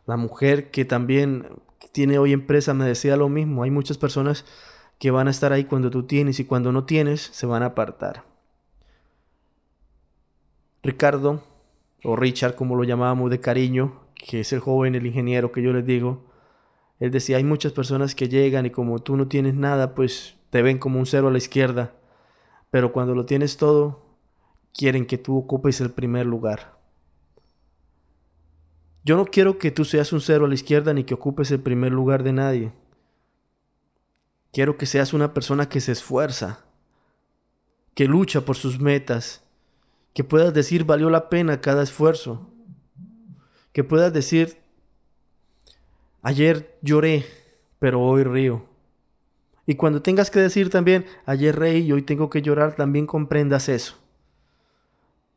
La 0.06 0.18
mujer 0.18 0.72
que 0.72 0.86
también 0.86 1.48
tiene 1.92 2.18
hoy 2.20 2.34
empresa 2.34 2.74
me 2.74 2.86
decía 2.86 3.16
lo 3.18 3.30
mismo, 3.30 3.64
hay 3.64 3.72
muchas 3.72 3.98
personas 3.98 4.46
que 5.00 5.12
van 5.12 5.28
a 5.28 5.32
estar 5.32 5.52
ahí 5.52 5.66
cuando 5.66 5.90
tú 5.90 6.04
tienes 6.04 6.40
y 6.40 6.46
cuando 6.46 6.72
no 6.72 6.86
tienes 6.86 7.22
se 7.22 7.46
van 7.46 7.64
a 7.64 7.68
apartar. 7.68 8.24
Ricardo, 10.84 11.44
o 12.04 12.16
Richard 12.16 12.56
como 12.56 12.76
lo 12.76 12.84
llamábamos 12.84 13.30
de 13.30 13.40
cariño, 13.40 14.02
que 14.16 14.42
es 14.42 14.54
el 14.54 14.60
joven, 14.60 14.96
el 14.96 15.06
ingeniero 15.06 15.52
que 15.52 15.62
yo 15.62 15.74
les 15.74 15.86
digo, 15.86 16.24
él 17.00 17.12
decía, 17.12 17.38
hay 17.38 17.44
muchas 17.44 17.72
personas 17.72 18.14
que 18.14 18.30
llegan 18.30 18.66
y 18.66 18.70
como 18.70 19.00
tú 19.00 19.18
no 19.18 19.28
tienes 19.28 19.56
nada, 19.56 19.96
pues 19.96 20.38
te 20.52 20.62
ven 20.62 20.78
como 20.78 21.00
un 21.00 21.06
cero 21.06 21.30
a 21.30 21.32
la 21.32 21.40
izquierda, 21.40 21.94
pero 22.70 22.94
cuando 22.94 23.16
lo 23.16 23.26
tienes 23.26 23.58
todo, 23.58 24.06
quieren 24.74 25.06
que 25.06 25.18
tú 25.18 25.38
ocupes 25.38 25.82
el 25.82 25.92
primer 25.92 26.26
lugar. 26.26 26.81
Yo 29.04 29.18
no 29.18 29.26
quiero 29.26 29.58
que 29.58 29.72
tú 29.72 29.84
seas 29.84 30.14
un 30.14 30.22
cero 30.22 30.46
a 30.46 30.48
la 30.48 30.54
izquierda 30.54 30.94
ni 30.94 31.04
que 31.04 31.16
ocupes 31.16 31.50
el 31.52 31.60
primer 31.60 31.92
lugar 31.92 32.24
de 32.24 32.34
nadie. 32.34 32.72
Quiero 34.52 34.78
que 34.78 34.86
seas 34.86 35.14
una 35.14 35.34
persona 35.34 35.70
que 35.70 35.82
se 35.82 35.92
esfuerza, 35.92 36.66
que 37.96 38.06
lucha 38.06 38.42
por 38.42 38.58
sus 38.58 38.80
metas, 38.80 39.44
que 40.14 40.24
puedas 40.24 40.54
decir 40.54 40.84
valió 40.84 41.10
la 41.10 41.30
pena 41.30 41.62
cada 41.62 41.84
esfuerzo, 41.84 42.50
que 43.72 43.84
puedas 43.84 44.14
decir 44.14 44.58
ayer 46.22 46.78
lloré, 46.82 47.26
pero 47.80 48.02
hoy 48.02 48.24
río. 48.24 48.66
Y 49.66 49.76
cuando 49.76 50.02
tengas 50.02 50.30
que 50.30 50.40
decir 50.40 50.70
también 50.70 51.06
ayer 51.26 51.56
reí 51.58 51.86
y 51.86 51.92
hoy 51.94 52.02
tengo 52.02 52.30
que 52.30 52.42
llorar, 52.42 52.76
también 52.76 53.08
comprendas 53.08 53.70
eso. 53.70 54.01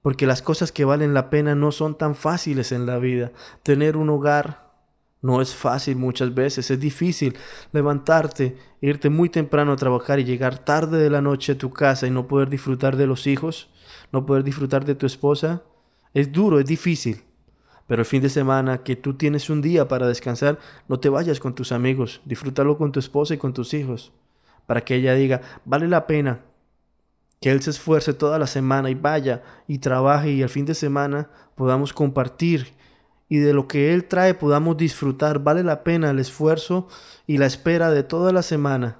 Porque 0.05 0.27
las 0.27 0.43
cosas 0.43 0.71
que 0.71 0.85
valen 0.85 1.15
la 1.15 1.31
pena 1.31 1.55
no 1.55 1.73
son 1.73 1.97
tan 1.97 2.15
fáciles 2.15 2.73
en 2.73 2.85
la 2.85 2.99
vida. 2.99 3.33
Tener 3.63 3.97
un 3.97 4.11
hogar 4.11 4.71
no 5.23 5.41
es 5.41 5.55
fácil 5.55 5.97
muchas 5.97 6.35
veces, 6.35 6.71
es 6.71 6.79
difícil 6.79 7.39
levantarte, 7.73 8.59
irte 8.83 9.09
muy 9.09 9.31
temprano 9.31 9.73
a 9.73 9.77
trabajar 9.77 10.21
y 10.21 10.25
llegar 10.25 10.59
tarde 10.59 10.99
de 10.99 11.09
la 11.09 11.23
noche 11.23 11.53
a 11.53 11.59
tu 11.59 11.71
casa 11.71 12.07
y 12.07 12.11
no 12.11 12.29
poder 12.29 12.51
disfrutar 12.51 12.99
de 12.99 13.07
los 13.07 13.27
hijos, 13.27 13.71
no 14.13 14.27
poder 14.27 14.45
disfrutar 14.45 14.85
de 14.85 14.95
tu 14.95 15.07
esposa. 15.07 15.63
Es 16.13 16.31
duro, 16.31 16.61
es 16.61 16.67
difícil. 16.67 17.25
Pero 17.87 18.03
el 18.03 18.07
fin 18.07 18.21
de 18.21 18.29
semana 18.29 18.83
que 18.83 18.97
tú 18.97 19.15
tienes 19.15 19.49
un 19.49 19.63
día 19.63 19.89
para 19.89 20.07
descansar, 20.07 20.59
no 20.87 21.01
te 21.01 21.09
vayas 21.09 21.41
con 21.41 21.55
tus 21.55 21.73
amigos, 21.73 22.21
disfrútalo 22.27 22.77
con 22.77 22.93
tu 22.93 23.01
esposa 23.01 23.33
y 23.33 23.39
con 23.39 23.55
tus 23.55 23.73
hijos, 23.73 24.13
para 24.67 24.83
que 24.83 24.97
ella 24.97 25.15
diga, 25.15 25.41
vale 25.65 25.89
la 25.89 26.07
pena 26.07 26.41
que 27.45 27.51
él 27.51 27.61
se 27.61 27.69
esfuerce 27.69 28.15
toda 28.15 28.39
la 28.39 28.47
semana 28.47 28.89
y 28.89 28.95
vaya 28.95 29.43
y 29.69 29.77
trabaje 29.77 30.31
y 30.31 30.41
el 30.41 30.49
fin 30.49 30.65
de 30.65 30.73
semana 30.73 31.29
podamos 31.57 31.93
compartir 31.93 32.73
y 33.29 33.37
de 33.37 33.53
lo 33.53 33.69
que 33.69 33.93
Él 33.93 34.07
trae 34.07 34.33
podamos 34.33 34.79
disfrutar. 34.79 35.41
Vale 35.41 35.63
la 35.63 35.85
pena 35.85 36.09
el 36.09 36.21
esfuerzo 36.21 36.89
y 37.27 37.37
la 37.37 37.45
espera 37.45 37.91
de 37.91 38.03
toda 38.03 38.33
la 38.33 38.41
semana. 38.41 38.97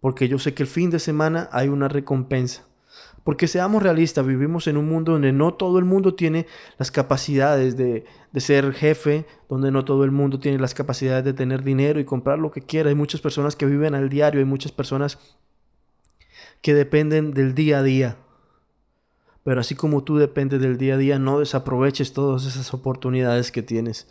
Porque 0.00 0.28
yo 0.28 0.38
sé 0.38 0.52
que 0.52 0.64
el 0.64 0.68
fin 0.68 0.90
de 0.90 0.98
semana 0.98 1.48
hay 1.50 1.68
una 1.68 1.88
recompensa. 1.88 2.66
Porque 3.24 3.48
seamos 3.48 3.82
realistas, 3.82 4.26
vivimos 4.26 4.66
en 4.66 4.76
un 4.76 4.86
mundo 4.86 5.12
donde 5.12 5.32
no 5.32 5.54
todo 5.54 5.78
el 5.78 5.86
mundo 5.86 6.14
tiene 6.14 6.46
las 6.76 6.90
capacidades 6.90 7.74
de, 7.78 8.04
de, 8.32 8.40
ser 8.40 8.70
jefe, 8.74 9.24
donde 9.48 9.70
no 9.70 9.86
todo 9.86 10.04
el 10.04 10.10
mundo 10.10 10.40
tiene 10.40 10.58
las 10.58 10.74
capacidades 10.74 11.24
de 11.24 11.32
tener 11.32 11.62
dinero 11.62 11.98
y 12.00 12.04
comprar 12.04 12.38
lo 12.38 12.50
que 12.50 12.60
quiera. 12.60 12.90
Hay 12.90 12.94
muchas 12.94 13.22
personas 13.22 13.56
que 13.56 13.64
viven 13.64 13.94
al 13.94 14.10
diario, 14.10 14.40
hay 14.40 14.44
muchas 14.44 14.72
personas 14.72 15.18
que 16.64 16.72
dependen 16.72 17.34
del 17.34 17.54
día 17.54 17.80
a 17.80 17.82
día. 17.82 18.16
Pero 19.42 19.60
así 19.60 19.74
como 19.74 20.02
tú 20.02 20.16
dependes 20.16 20.62
del 20.62 20.78
día 20.78 20.94
a 20.94 20.96
día, 20.96 21.18
no 21.18 21.40
desaproveches 21.40 22.14
todas 22.14 22.46
esas 22.46 22.72
oportunidades 22.72 23.52
que 23.52 23.62
tienes. 23.62 24.08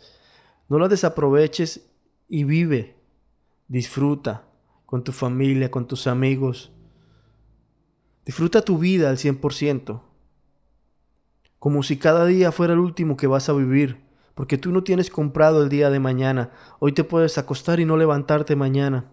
No 0.68 0.78
las 0.78 0.88
desaproveches 0.88 1.90
y 2.28 2.44
vive, 2.44 2.94
disfruta 3.66 4.44
con 4.86 5.02
tu 5.02 5.10
familia, 5.10 5.72
con 5.72 5.88
tus 5.88 6.06
amigos. 6.06 6.70
Disfruta 8.24 8.62
tu 8.62 8.78
vida 8.78 9.10
al 9.10 9.16
100%. 9.16 10.00
Como 11.58 11.82
si 11.82 11.96
cada 11.96 12.24
día 12.24 12.52
fuera 12.52 12.74
el 12.74 12.78
último 12.78 13.16
que 13.16 13.26
vas 13.26 13.48
a 13.48 13.52
vivir. 13.52 14.04
Porque 14.36 14.58
tú 14.58 14.70
no 14.70 14.84
tienes 14.84 15.10
comprado 15.10 15.60
el 15.60 15.70
día 15.70 15.90
de 15.90 15.98
mañana. 15.98 16.52
Hoy 16.78 16.92
te 16.92 17.02
puedes 17.02 17.36
acostar 17.36 17.80
y 17.80 17.84
no 17.84 17.96
levantarte 17.96 18.54
mañana. 18.54 19.10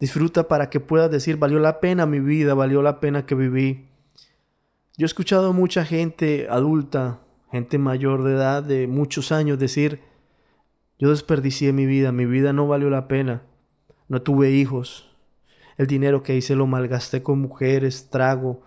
Disfruta 0.00 0.46
para 0.46 0.70
que 0.70 0.80
puedas 0.80 1.10
decir, 1.10 1.36
valió 1.36 1.58
la 1.58 1.80
pena 1.80 2.06
mi 2.06 2.20
vida, 2.20 2.54
valió 2.54 2.82
la 2.82 3.00
pena 3.00 3.26
que 3.26 3.34
viví. 3.34 3.88
Yo 4.96 5.04
he 5.04 5.06
escuchado 5.06 5.50
a 5.50 5.52
mucha 5.52 5.84
gente 5.84 6.46
adulta, 6.50 7.20
gente 7.50 7.78
mayor 7.78 8.24
de 8.24 8.32
edad, 8.32 8.62
de 8.62 8.86
muchos 8.86 9.32
años, 9.32 9.58
decir, 9.58 10.00
yo 10.98 11.10
desperdicié 11.10 11.72
mi 11.72 11.86
vida, 11.86 12.12
mi 12.12 12.26
vida 12.26 12.52
no 12.52 12.66
valió 12.66 12.90
la 12.90 13.08
pena, 13.08 13.42
no 14.08 14.22
tuve 14.22 14.50
hijos, 14.50 15.08
el 15.76 15.86
dinero 15.86 16.22
que 16.22 16.36
hice 16.36 16.56
lo 16.56 16.66
malgasté 16.66 17.22
con 17.22 17.40
mujeres, 17.40 18.10
trago, 18.10 18.62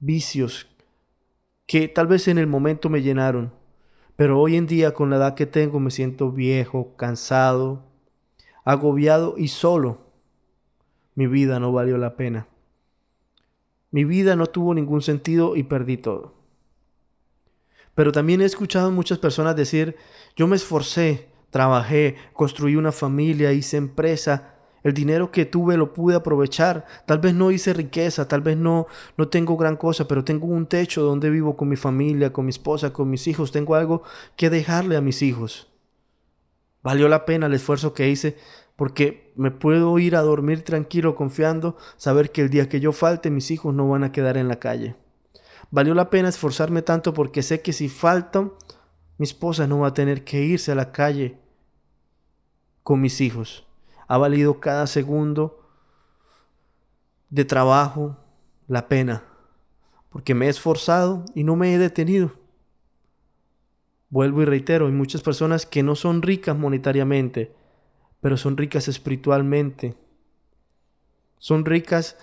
vicios, 0.00 0.66
que 1.66 1.88
tal 1.88 2.06
vez 2.06 2.28
en 2.28 2.38
el 2.38 2.46
momento 2.46 2.88
me 2.88 3.02
llenaron, 3.02 3.52
pero 4.16 4.40
hoy 4.40 4.56
en 4.56 4.66
día 4.66 4.94
con 4.94 5.10
la 5.10 5.16
edad 5.16 5.34
que 5.34 5.46
tengo 5.46 5.78
me 5.78 5.90
siento 5.90 6.32
viejo, 6.32 6.96
cansado, 6.96 7.84
agobiado 8.64 9.34
y 9.36 9.48
solo. 9.48 10.07
Mi 11.18 11.26
vida 11.26 11.58
no 11.58 11.72
valió 11.72 11.98
la 11.98 12.14
pena. 12.14 12.46
Mi 13.90 14.04
vida 14.04 14.36
no 14.36 14.46
tuvo 14.46 14.72
ningún 14.72 15.02
sentido 15.02 15.56
y 15.56 15.64
perdí 15.64 15.96
todo. 15.96 16.34
Pero 17.96 18.12
también 18.12 18.40
he 18.40 18.44
escuchado 18.44 18.86
a 18.86 18.92
muchas 18.92 19.18
personas 19.18 19.56
decir, 19.56 19.96
yo 20.36 20.46
me 20.46 20.54
esforcé, 20.54 21.26
trabajé, 21.50 22.14
construí 22.34 22.76
una 22.76 22.92
familia, 22.92 23.52
hice 23.52 23.78
empresa, 23.78 24.54
el 24.84 24.94
dinero 24.94 25.32
que 25.32 25.44
tuve 25.44 25.76
lo 25.76 25.92
pude 25.92 26.14
aprovechar. 26.14 26.86
Tal 27.04 27.18
vez 27.18 27.34
no 27.34 27.50
hice 27.50 27.72
riqueza, 27.72 28.28
tal 28.28 28.42
vez 28.42 28.56
no, 28.56 28.86
no 29.16 29.26
tengo 29.26 29.56
gran 29.56 29.74
cosa, 29.74 30.06
pero 30.06 30.22
tengo 30.22 30.46
un 30.46 30.66
techo 30.68 31.02
donde 31.02 31.30
vivo 31.30 31.56
con 31.56 31.68
mi 31.68 31.74
familia, 31.74 32.32
con 32.32 32.44
mi 32.44 32.50
esposa, 32.50 32.92
con 32.92 33.10
mis 33.10 33.26
hijos. 33.26 33.50
Tengo 33.50 33.74
algo 33.74 34.04
que 34.36 34.50
dejarle 34.50 34.96
a 34.96 35.00
mis 35.00 35.22
hijos. 35.22 35.66
Valió 36.84 37.08
la 37.08 37.24
pena 37.24 37.46
el 37.46 37.54
esfuerzo 37.54 37.92
que 37.92 38.08
hice 38.08 38.36
porque 38.78 39.27
me 39.38 39.52
puedo 39.52 39.96
ir 40.00 40.16
a 40.16 40.22
dormir 40.22 40.64
tranquilo 40.64 41.14
confiando, 41.14 41.76
saber 41.96 42.32
que 42.32 42.42
el 42.42 42.50
día 42.50 42.68
que 42.68 42.80
yo 42.80 42.90
falte 42.90 43.30
mis 43.30 43.52
hijos 43.52 43.72
no 43.72 43.88
van 43.88 44.02
a 44.02 44.10
quedar 44.10 44.36
en 44.36 44.48
la 44.48 44.58
calle. 44.58 44.96
Valió 45.70 45.94
la 45.94 46.10
pena 46.10 46.28
esforzarme 46.28 46.82
tanto 46.82 47.14
porque 47.14 47.42
sé 47.42 47.62
que 47.62 47.72
si 47.72 47.88
falto, 47.88 48.58
mi 49.16 49.22
esposa 49.22 49.68
no 49.68 49.78
va 49.78 49.88
a 49.88 49.94
tener 49.94 50.24
que 50.24 50.44
irse 50.44 50.72
a 50.72 50.74
la 50.74 50.90
calle 50.90 51.38
con 52.82 53.00
mis 53.00 53.20
hijos. 53.20 53.64
Ha 54.08 54.18
valido 54.18 54.58
cada 54.58 54.88
segundo 54.88 55.70
de 57.30 57.44
trabajo 57.44 58.16
la 58.66 58.88
pena, 58.88 59.22
porque 60.10 60.34
me 60.34 60.46
he 60.46 60.48
esforzado 60.48 61.24
y 61.36 61.44
no 61.44 61.54
me 61.54 61.72
he 61.72 61.78
detenido. 61.78 62.32
Vuelvo 64.10 64.42
y 64.42 64.46
reitero, 64.46 64.86
hay 64.86 64.92
muchas 64.92 65.22
personas 65.22 65.64
que 65.64 65.84
no 65.84 65.94
son 65.94 66.22
ricas 66.22 66.58
monetariamente, 66.58 67.54
pero 68.20 68.36
son 68.36 68.56
ricas 68.56 68.88
espiritualmente. 68.88 69.94
Son 71.38 71.64
ricas 71.64 72.16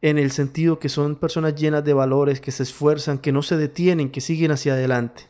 en 0.00 0.18
el 0.18 0.32
sentido 0.32 0.78
que 0.78 0.88
son 0.88 1.16
personas 1.16 1.54
llenas 1.54 1.84
de 1.84 1.94
valores, 1.94 2.40
que 2.40 2.50
se 2.50 2.64
esfuerzan, 2.64 3.18
que 3.18 3.32
no 3.32 3.42
se 3.42 3.56
detienen, 3.56 4.10
que 4.10 4.20
siguen 4.20 4.50
hacia 4.50 4.74
adelante. 4.74 5.24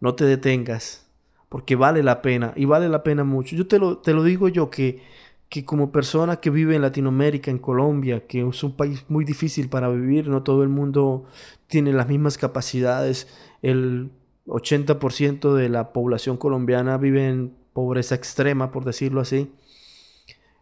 No 0.00 0.14
te 0.14 0.24
detengas, 0.24 1.06
porque 1.48 1.76
vale 1.76 2.02
la 2.02 2.22
pena, 2.22 2.52
y 2.56 2.64
vale 2.64 2.88
la 2.88 3.02
pena 3.02 3.24
mucho. 3.24 3.56
Yo 3.56 3.66
te 3.66 3.78
lo, 3.78 3.98
te 3.98 4.14
lo 4.14 4.22
digo 4.22 4.48
yo 4.48 4.70
que, 4.70 5.02
que 5.50 5.64
como 5.64 5.92
persona 5.92 6.36
que 6.36 6.48
vive 6.48 6.76
en 6.76 6.82
Latinoamérica, 6.82 7.50
en 7.50 7.58
Colombia, 7.58 8.26
que 8.26 8.46
es 8.46 8.64
un 8.64 8.76
país 8.76 9.04
muy 9.08 9.26
difícil 9.26 9.68
para 9.68 9.90
vivir, 9.90 10.28
no 10.28 10.42
todo 10.42 10.62
el 10.62 10.70
mundo 10.70 11.26
tiene 11.66 11.92
las 11.92 12.08
mismas 12.08 12.38
capacidades, 12.38 13.28
el 13.60 14.10
80% 14.46 15.54
de 15.54 15.68
la 15.68 15.92
población 15.92 16.38
colombiana 16.38 16.96
vive 16.96 17.28
en 17.28 17.59
pobreza 17.72 18.14
extrema, 18.14 18.70
por 18.70 18.84
decirlo 18.84 19.20
así, 19.20 19.52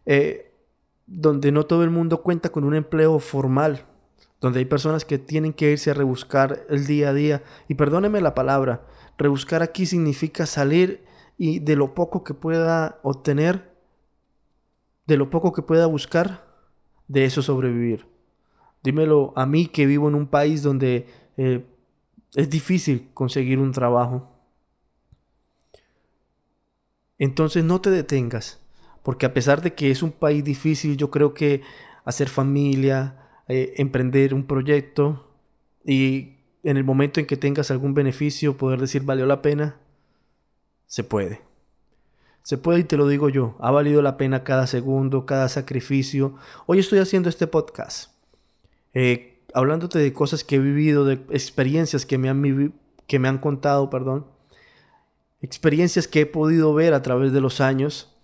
eh, 0.05 0.51
donde 1.07 1.51
no 1.51 1.65
todo 1.65 1.83
el 1.83 1.89
mundo 1.89 2.21
cuenta 2.21 2.49
con 2.49 2.63
un 2.63 2.75
empleo 2.75 3.19
formal, 3.19 3.85
donde 4.41 4.59
hay 4.59 4.65
personas 4.65 5.05
que 5.05 5.17
tienen 5.17 5.53
que 5.53 5.71
irse 5.71 5.91
a 5.91 5.95
rebuscar 5.95 6.61
el 6.69 6.85
día 6.85 7.09
a 7.09 7.13
día. 7.13 7.43
Y 7.67 7.75
perdóneme 7.75 8.21
la 8.21 8.35
palabra, 8.35 8.85
rebuscar 9.17 9.61
aquí 9.61 9.85
significa 9.85 10.45
salir 10.45 11.03
y 11.37 11.59
de 11.59 11.75
lo 11.75 11.93
poco 11.93 12.23
que 12.23 12.33
pueda 12.33 12.99
obtener, 13.01 13.73
de 15.07 15.17
lo 15.17 15.29
poco 15.29 15.53
que 15.53 15.61
pueda 15.61 15.85
buscar, 15.87 16.45
de 17.07 17.25
eso 17.25 17.41
sobrevivir. 17.41 18.05
Dímelo 18.83 19.33
a 19.35 19.45
mí 19.45 19.67
que 19.67 19.85
vivo 19.85 20.07
en 20.07 20.15
un 20.15 20.27
país 20.27 20.63
donde 20.63 21.07
eh, 21.37 21.65
es 22.35 22.49
difícil 22.49 23.09
conseguir 23.13 23.59
un 23.59 23.71
trabajo. 23.71 24.38
Entonces 27.19 27.65
no 27.65 27.81
te 27.81 27.91
detengas, 27.91 28.59
porque 29.03 29.25
a 29.25 29.33
pesar 29.33 29.61
de 29.61 29.75
que 29.75 29.91
es 29.91 30.01
un 30.01 30.11
país 30.11 30.43
difícil, 30.43 30.97
yo 30.97 31.11
creo 31.11 31.33
que 31.33 31.61
hacer 32.05 32.29
familia, 32.29 33.17
eh, 33.47 33.73
emprender 33.77 34.33
un 34.33 34.45
proyecto 34.45 35.27
y 35.85 36.37
en 36.63 36.77
el 36.77 36.83
momento 36.83 37.19
en 37.19 37.25
que 37.25 37.37
tengas 37.37 37.71
algún 37.71 37.93
beneficio 37.93 38.57
poder 38.57 38.79
decir 38.79 39.03
valió 39.03 39.25
la 39.25 39.41
pena, 39.41 39.77
se 40.87 41.03
puede. 41.03 41.41
Se 42.41 42.57
puede 42.57 42.79
y 42.79 42.83
te 42.85 42.97
lo 42.97 43.07
digo 43.07 43.29
yo, 43.29 43.57
ha 43.59 43.69
valido 43.69 44.01
la 44.01 44.17
pena 44.17 44.43
cada 44.43 44.65
segundo, 44.65 45.25
cada 45.25 45.49
sacrificio. 45.49 46.35
Hoy 46.65 46.79
estoy 46.79 46.99
haciendo 46.99 47.29
este 47.29 47.47
podcast. 47.47 48.11
Eh, 48.93 49.41
hablándote 49.53 49.99
de 49.99 50.13
cosas 50.13 50.43
que 50.43 50.55
he 50.55 50.59
vivido, 50.59 51.05
de 51.05 51.15
experiencias 51.29 52.05
que 52.05 52.17
me 52.17 52.29
han, 52.29 52.73
que 53.07 53.19
me 53.19 53.27
han 53.27 53.37
contado, 53.39 53.89
perdón, 53.89 54.25
experiencias 55.41 56.07
que 56.07 56.21
he 56.21 56.25
podido 56.25 56.73
ver 56.73 56.93
a 56.93 57.01
través 57.01 57.31
de 57.31 57.41
los 57.41 57.61
años 57.61 58.15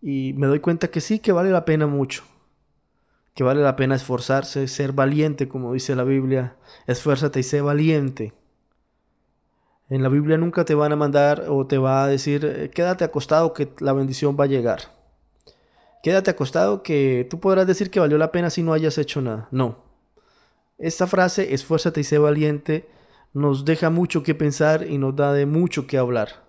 y 0.00 0.32
me 0.34 0.46
doy 0.46 0.60
cuenta 0.60 0.88
que 0.88 1.00
sí, 1.00 1.18
que 1.18 1.32
vale 1.32 1.50
la 1.50 1.64
pena 1.64 1.86
mucho, 1.86 2.24
que 3.34 3.44
vale 3.44 3.62
la 3.62 3.76
pena 3.76 3.94
esforzarse, 3.94 4.68
ser 4.68 4.92
valiente, 4.92 5.48
como 5.48 5.72
dice 5.72 5.94
la 5.94 6.04
Biblia, 6.04 6.56
esfuérzate 6.86 7.40
y 7.40 7.44
sé 7.44 7.60
valiente. 7.60 8.32
En 9.88 10.02
la 10.02 10.08
Biblia 10.08 10.38
nunca 10.38 10.64
te 10.64 10.74
van 10.74 10.92
a 10.92 10.96
mandar 10.96 11.44
o 11.48 11.66
te 11.66 11.78
va 11.78 12.04
a 12.04 12.08
decir, 12.08 12.44
eh, 12.44 12.70
quédate 12.70 13.04
acostado 13.04 13.52
que 13.52 13.72
la 13.78 13.92
bendición 13.92 14.36
va 14.38 14.44
a 14.44 14.48
llegar. 14.48 14.80
Quédate 16.02 16.30
acostado 16.30 16.82
que 16.82 17.26
tú 17.30 17.38
podrás 17.38 17.66
decir 17.66 17.90
que 17.90 18.00
valió 18.00 18.18
la 18.18 18.32
pena 18.32 18.50
si 18.50 18.62
no 18.62 18.72
hayas 18.72 18.98
hecho 18.98 19.20
nada. 19.20 19.48
No. 19.50 19.84
Esta 20.78 21.06
frase, 21.06 21.54
esfuérzate 21.54 22.00
y 22.00 22.04
sé 22.04 22.18
valiente, 22.18 22.88
nos 23.34 23.64
deja 23.64 23.90
mucho 23.90 24.22
que 24.22 24.34
pensar 24.34 24.86
y 24.88 24.98
nos 24.98 25.16
da 25.16 25.32
de 25.32 25.46
mucho 25.46 25.86
que 25.86 25.98
hablar. 25.98 26.44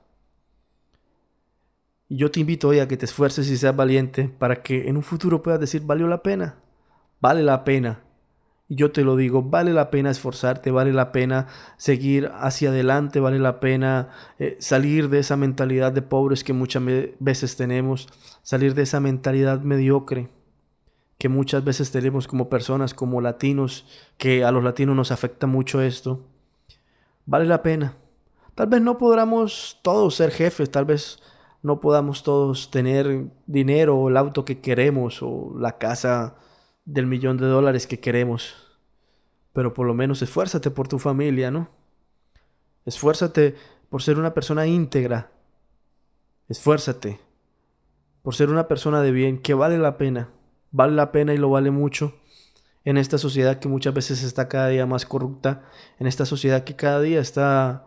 Y 2.10 2.18
yo 2.18 2.32
te 2.32 2.42
invito 2.42 2.68
hoy 2.68 2.80
a 2.80 2.88
que 2.88 2.98
te 2.98 3.06
esfuerces 3.06 3.50
y 3.50 3.58
seas 3.58 3.76
valiente 3.76 4.30
para 4.38 4.62
que 4.62 4.88
en 4.88 4.98
un 4.98 5.04
futuro 5.04 5.42
puedas 5.42 5.60
decir, 5.60 5.84
valió 5.84 6.08
la 6.08 6.22
pena. 6.22 6.58
Vale 7.22 7.42
la 7.42 7.64
pena. 7.64 8.02
Y 8.68 8.76
yo 8.76 8.92
te 8.92 9.04
lo 9.04 9.16
digo, 9.16 9.42
vale 9.42 9.74
la 9.74 9.90
pena 9.90 10.10
esforzarte, 10.12 10.72
vale 10.72 10.94
la 10.94 11.12
pena 11.12 11.48
seguir 11.78 12.32
hacia 12.34 12.70
adelante, 12.70 13.20
vale 13.20 13.40
la 13.40 13.60
pena 13.60 14.10
eh, 14.40 14.58
salir 14.60 15.10
de 15.10 15.20
esa 15.20 15.38
mentalidad 15.38 15.92
de 15.92 16.02
pobres 16.02 16.44
que 16.44 16.54
muchas 16.54 16.84
veces 17.20 17.56
tenemos, 17.56 18.08
salir 18.42 18.74
de 18.74 18.84
esa 18.84 19.00
mentalidad 19.00 19.62
mediocre 19.62 20.30
que 21.18 21.30
muchas 21.30 21.64
veces 21.64 21.92
tenemos 21.92 22.28
como 22.28 22.50
personas, 22.50 22.94
como 22.94 23.22
latinos, 23.22 23.86
que 24.18 24.44
a 24.44 24.52
los 24.52 24.62
latinos 24.62 24.96
nos 24.96 25.12
afecta 25.12 25.48
mucho 25.48 25.82
esto. 25.82 26.33
Vale 27.26 27.46
la 27.46 27.62
pena. 27.62 27.94
Tal 28.56 28.68
vez 28.68 28.82
no 28.82 28.98
podamos 28.98 29.80
todos 29.82 30.16
ser 30.16 30.32
jefes, 30.32 30.70
tal 30.70 30.86
vez 30.86 31.20
no 31.62 31.80
podamos 31.80 32.24
todos 32.24 32.70
tener 32.70 33.28
dinero 33.48 33.98
o 33.98 34.10
el 34.10 34.18
auto 34.18 34.46
que 34.46 34.60
queremos 34.60 35.24
o 35.24 35.54
la 35.58 35.78
casa 35.78 36.36
del 36.86 37.08
millón 37.08 37.38
de 37.38 37.48
dólares 37.48 37.88
que 37.88 38.00
queremos. 38.00 38.54
Pero 39.54 39.74
por 39.74 39.88
lo 39.88 39.94
menos 39.94 40.22
esfuérzate 40.22 40.72
por 40.72 40.88
tu 40.88 41.00
familia, 41.00 41.52
¿no? 41.52 41.68
Esfuérzate 42.86 43.56
por 43.90 44.04
ser 44.04 44.20
una 44.20 44.34
persona 44.34 44.68
íntegra. 44.68 45.32
Esfuérzate 46.50 47.20
por 48.22 48.36
ser 48.36 48.50
una 48.50 48.68
persona 48.68 49.02
de 49.02 49.12
bien 49.12 49.42
que 49.42 49.54
vale 49.54 49.78
la 49.78 49.98
pena. 49.98 50.30
Vale 50.72 50.94
la 50.94 51.12
pena 51.12 51.34
y 51.34 51.38
lo 51.38 51.50
vale 51.50 51.72
mucho 51.72 52.14
en 52.86 52.98
esta 52.98 53.18
sociedad 53.18 53.60
que 53.60 53.70
muchas 53.70 53.94
veces 53.94 54.24
está 54.24 54.48
cada 54.48 54.68
día 54.68 54.86
más 54.86 55.06
corrupta, 55.06 55.64
en 56.00 56.08
esta 56.08 56.26
sociedad 56.26 56.64
que 56.64 56.76
cada 56.76 57.02
día 57.02 57.20
está 57.20 57.86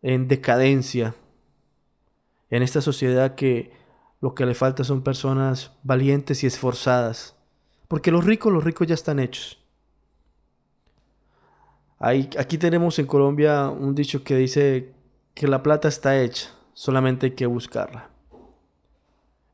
en 0.00 0.28
decadencia, 0.28 1.14
en 2.50 2.62
esta 2.62 2.80
sociedad 2.80 3.34
que 3.34 3.72
lo 4.20 4.34
que 4.34 4.46
le 4.46 4.54
falta 4.54 4.84
son 4.84 5.02
personas 5.02 5.72
valientes 5.82 6.44
y 6.44 6.46
esforzadas 6.46 7.36
porque 7.92 8.10
los 8.10 8.24
ricos, 8.24 8.50
los 8.50 8.64
ricos 8.64 8.86
ya 8.86 8.94
están 8.94 9.18
hechos. 9.18 9.58
aquí 11.98 12.56
tenemos 12.56 12.98
en 12.98 13.04
Colombia 13.04 13.68
un 13.68 13.94
dicho 13.94 14.24
que 14.24 14.34
dice 14.34 14.94
que 15.34 15.46
la 15.46 15.62
plata 15.62 15.88
está 15.88 16.18
hecha, 16.18 16.48
solamente 16.72 17.26
hay 17.26 17.32
que 17.32 17.44
buscarla. 17.44 18.08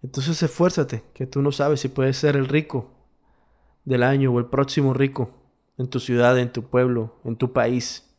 Entonces 0.05 0.41
esfuérzate, 0.41 1.03
que 1.15 1.27
tú 1.27 1.43
no 1.43 1.51
sabes 1.51 1.81
si 1.81 1.89
puedes 1.89 2.17
ser 2.17 2.37
el 2.37 2.47
rico 2.47 2.93
del 3.89 4.03
año 4.03 4.33
o 4.33 4.39
el 4.39 4.47
próximo 4.47 4.95
rico 4.95 5.31
en 5.79 5.89
tu 5.89 6.01
ciudad, 6.01 6.39
en 6.39 6.53
tu 6.53 6.65
pueblo, 6.65 7.21
en 7.25 7.37
tu 7.37 7.53
país. 7.53 8.15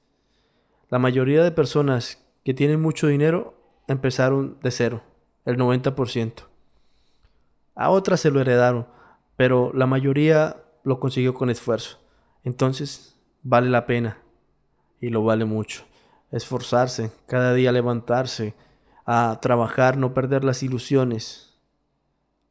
La 0.90 1.00
mayoría 1.00 1.44
de 1.44 1.52
personas 1.52 2.26
que 2.44 2.54
tienen 2.54 2.82
mucho 2.82 3.08
dinero 3.08 3.54
empezaron 3.88 4.58
de 4.62 4.72
cero, 4.72 5.04
el 5.46 5.58
90%. 5.58 6.44
A 7.76 7.90
otras 7.90 8.20
se 8.20 8.32
lo 8.32 8.42
heredaron 8.42 8.88
pero 9.40 9.72
la 9.74 9.88
mayoría 9.88 10.66
lo 10.84 11.00
consiguió 11.00 11.34
con 11.34 11.50
esfuerzo. 11.50 11.98
Entonces, 12.44 13.16
vale 13.42 13.70
la 13.70 13.86
pena 13.86 14.18
y 15.00 15.12
lo 15.12 15.24
vale 15.24 15.46
mucho. 15.46 15.86
Esforzarse, 16.30 17.14
cada 17.26 17.54
día 17.54 17.72
levantarse, 17.72 18.54
a 19.06 19.40
trabajar, 19.42 19.96
no 19.96 20.14
perder 20.14 20.44
las 20.44 20.62
ilusiones, 20.62 21.58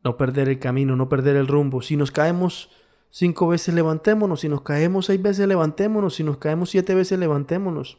no 0.03 0.17
perder 0.17 0.49
el 0.49 0.61
camino, 0.61 0.97
no 0.97 1.11
perder 1.11 1.37
el 1.37 1.47
rumbo. 1.47 1.83
Si 1.83 1.95
nos 1.95 2.11
caemos 2.11 2.71
cinco 3.11 3.49
veces, 3.49 3.75
levantémonos. 3.75 4.41
Si 4.41 4.49
nos 4.49 4.63
caemos 4.63 5.07
seis 5.07 5.21
veces, 5.21 5.47
levantémonos. 5.47 6.15
Si 6.15 6.25
nos 6.25 6.39
caemos 6.39 6.71
siete 6.71 6.95
veces, 6.95 7.19
levantémonos. 7.19 7.99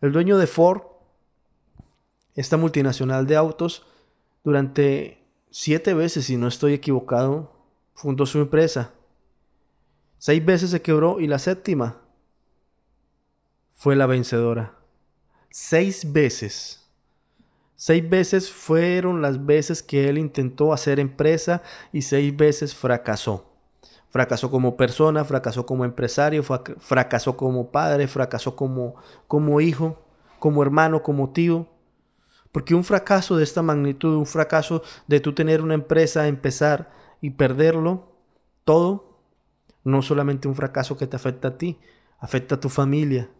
El 0.00 0.12
dueño 0.12 0.38
de 0.38 0.46
Ford, 0.46 0.82
esta 2.34 2.56
multinacional 2.56 3.26
de 3.26 3.36
autos, 3.36 3.86
durante 4.44 5.22
siete 5.50 5.94
veces, 5.94 6.24
si 6.24 6.36
no 6.36 6.48
estoy 6.48 6.72
equivocado, 6.74 7.52
fundó 7.94 8.26
su 8.26 8.38
empresa. 8.38 8.92
Seis 10.18 10.44
veces 10.44 10.70
se 10.70 10.82
quebró 10.82 11.20
y 11.20 11.26
la 11.26 11.38
séptima 11.38 12.02
fue 13.74 13.96
la 13.96 14.06
vencedora. 14.06 14.74
Seis 15.50 16.12
veces. 16.12 16.86
Seis 17.74 18.06
veces 18.08 18.50
fueron 18.50 19.22
las 19.22 19.46
veces 19.46 19.82
que 19.82 20.08
él 20.08 20.18
intentó 20.18 20.74
hacer 20.74 21.00
empresa 21.00 21.62
y 21.92 22.02
seis 22.02 22.36
veces 22.36 22.74
fracasó. 22.74 23.49
Fracasó 24.10 24.50
como 24.50 24.76
persona, 24.76 25.24
fracasó 25.24 25.64
como 25.64 25.84
empresario, 25.84 26.42
fracasó 26.42 27.36
como 27.36 27.70
padre, 27.70 28.08
fracasó 28.08 28.56
como, 28.56 28.96
como 29.28 29.60
hijo, 29.60 30.04
como 30.38 30.62
hermano, 30.62 31.02
como 31.02 31.30
tío. 31.30 31.68
Porque 32.50 32.74
un 32.74 32.82
fracaso 32.82 33.36
de 33.36 33.44
esta 33.44 33.62
magnitud, 33.62 34.16
un 34.16 34.26
fracaso 34.26 34.82
de 35.06 35.20
tú 35.20 35.32
tener 35.32 35.62
una 35.62 35.74
empresa, 35.74 36.26
empezar 36.26 36.90
y 37.20 37.30
perderlo 37.30 38.12
todo, 38.64 39.20
no 39.84 40.02
solamente 40.02 40.48
un 40.48 40.56
fracaso 40.56 40.96
que 40.96 41.06
te 41.06 41.16
afecta 41.16 41.48
a 41.48 41.58
ti, 41.58 41.78
afecta 42.18 42.56
a 42.56 42.60
tu 42.60 42.68
familia. 42.68 43.30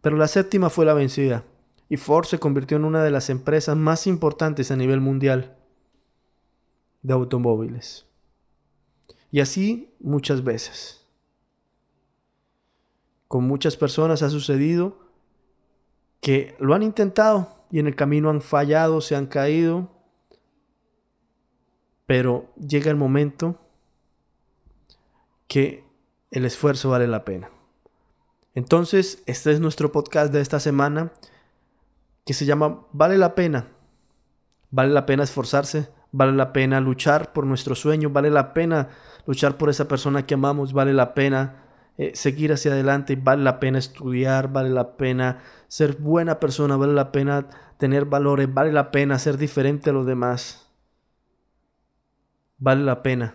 Pero 0.00 0.16
la 0.16 0.26
séptima 0.26 0.68
fue 0.68 0.84
la 0.84 0.94
vencida 0.94 1.44
y 1.88 1.96
Ford 1.96 2.24
se 2.24 2.38
convirtió 2.38 2.76
en 2.76 2.84
una 2.84 3.04
de 3.04 3.10
las 3.10 3.30
empresas 3.30 3.76
más 3.76 4.06
importantes 4.06 4.70
a 4.70 4.76
nivel 4.76 5.00
mundial 5.00 5.56
de 7.02 7.12
automóviles. 7.12 8.06
Y 9.32 9.40
así 9.40 9.92
muchas 9.98 10.44
veces. 10.44 11.04
Con 13.26 13.44
muchas 13.44 13.76
personas 13.76 14.22
ha 14.22 14.28
sucedido 14.28 14.98
que 16.20 16.54
lo 16.60 16.74
han 16.74 16.82
intentado 16.82 17.48
y 17.70 17.78
en 17.78 17.86
el 17.86 17.96
camino 17.96 18.28
han 18.28 18.42
fallado, 18.42 19.00
se 19.00 19.16
han 19.16 19.26
caído, 19.26 19.90
pero 22.06 22.52
llega 22.56 22.90
el 22.90 22.96
momento 22.96 23.58
que 25.48 25.82
el 26.30 26.44
esfuerzo 26.44 26.90
vale 26.90 27.08
la 27.08 27.24
pena. 27.24 27.50
Entonces, 28.54 29.22
este 29.24 29.50
es 29.50 29.60
nuestro 29.60 29.92
podcast 29.92 30.30
de 30.30 30.42
esta 30.42 30.60
semana 30.60 31.12
que 32.26 32.34
se 32.34 32.44
llama 32.44 32.86
Vale 32.92 33.16
la 33.16 33.34
pena. 33.34 33.68
Vale 34.70 34.92
la 34.92 35.06
pena 35.06 35.24
esforzarse, 35.24 35.88
vale 36.12 36.32
la 36.32 36.52
pena 36.52 36.80
luchar 36.80 37.32
por 37.32 37.46
nuestro 37.46 37.74
sueño, 37.74 38.10
vale 38.10 38.30
la 38.30 38.54
pena 38.54 38.88
luchar 39.26 39.56
por 39.56 39.70
esa 39.70 39.88
persona 39.88 40.24
que 40.26 40.34
amamos, 40.34 40.72
vale 40.72 40.92
la 40.92 41.14
pena 41.14 41.64
eh, 41.98 42.12
seguir 42.14 42.52
hacia 42.52 42.72
adelante, 42.72 43.16
vale 43.16 43.42
la 43.42 43.58
pena 43.58 43.78
estudiar, 43.78 44.52
vale 44.52 44.70
la 44.70 44.96
pena 44.96 45.42
ser 45.68 45.96
buena 45.96 46.38
persona, 46.38 46.76
vale 46.76 46.92
la 46.92 47.12
pena 47.12 47.48
tener 47.78 48.04
valores, 48.04 48.52
vale 48.52 48.72
la 48.72 48.90
pena 48.90 49.18
ser 49.18 49.36
diferente 49.36 49.90
a 49.90 49.92
los 49.92 50.06
demás 50.06 50.62
vale 52.62 52.84
la 52.84 53.02
pena. 53.02 53.34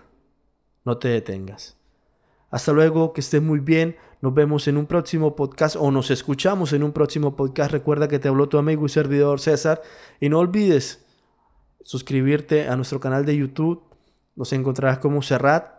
No 0.85 0.97
te 0.97 1.09
detengas. 1.09 1.77
Hasta 2.49 2.71
luego, 2.71 3.11
que 3.11 3.19
estés 3.19 3.41
muy 3.41 3.59
bien. 3.59 3.97
Nos 4.21 4.33
vemos 4.33 4.67
en 4.69 4.77
un 4.77 4.85
próximo 4.85 5.35
podcast 5.35 5.75
o 5.77 5.91
nos 5.91 6.09
escuchamos 6.11 6.71
en 6.71 6.81
un 6.81 6.93
próximo 6.93 7.35
podcast. 7.35 7.71
Recuerda 7.71 8.07
que 8.07 8.19
te 8.19 8.29
habló 8.29 8.47
tu 8.47 8.57
amigo 8.57 8.85
y 8.85 8.89
servidor 8.89 9.41
César. 9.41 9.81
Y 10.21 10.29
no 10.29 10.39
olvides 10.39 11.05
suscribirte 11.87 12.67
a 12.67 12.75
nuestro 12.75 12.99
canal 12.99 13.25
de 13.25 13.37
YouTube. 13.37 13.81
Nos 14.35 14.51
encontrarás 14.51 14.99
como 14.99 15.21
Serrat 15.21 15.71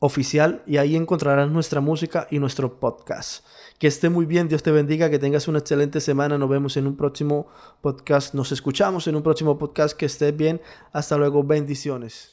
oficial 0.00 0.64
y 0.66 0.78
ahí 0.78 0.96
encontrarás 0.96 1.48
nuestra 1.48 1.80
música 1.80 2.26
y 2.28 2.40
nuestro 2.40 2.80
podcast. 2.80 3.46
Que 3.78 3.86
esté 3.86 4.08
muy 4.08 4.26
bien, 4.26 4.48
Dios 4.48 4.64
te 4.64 4.72
bendiga, 4.72 5.10
que 5.10 5.20
tengas 5.20 5.46
una 5.46 5.60
excelente 5.60 6.00
semana. 6.00 6.38
Nos 6.38 6.50
vemos 6.50 6.76
en 6.76 6.88
un 6.88 6.96
próximo 6.96 7.46
podcast. 7.80 8.34
Nos 8.34 8.50
escuchamos 8.50 9.06
en 9.06 9.14
un 9.14 9.22
próximo 9.22 9.56
podcast. 9.58 9.96
Que 9.96 10.06
estés 10.06 10.36
bien. 10.36 10.60
Hasta 10.92 11.16
luego, 11.16 11.44
bendiciones. 11.44 12.31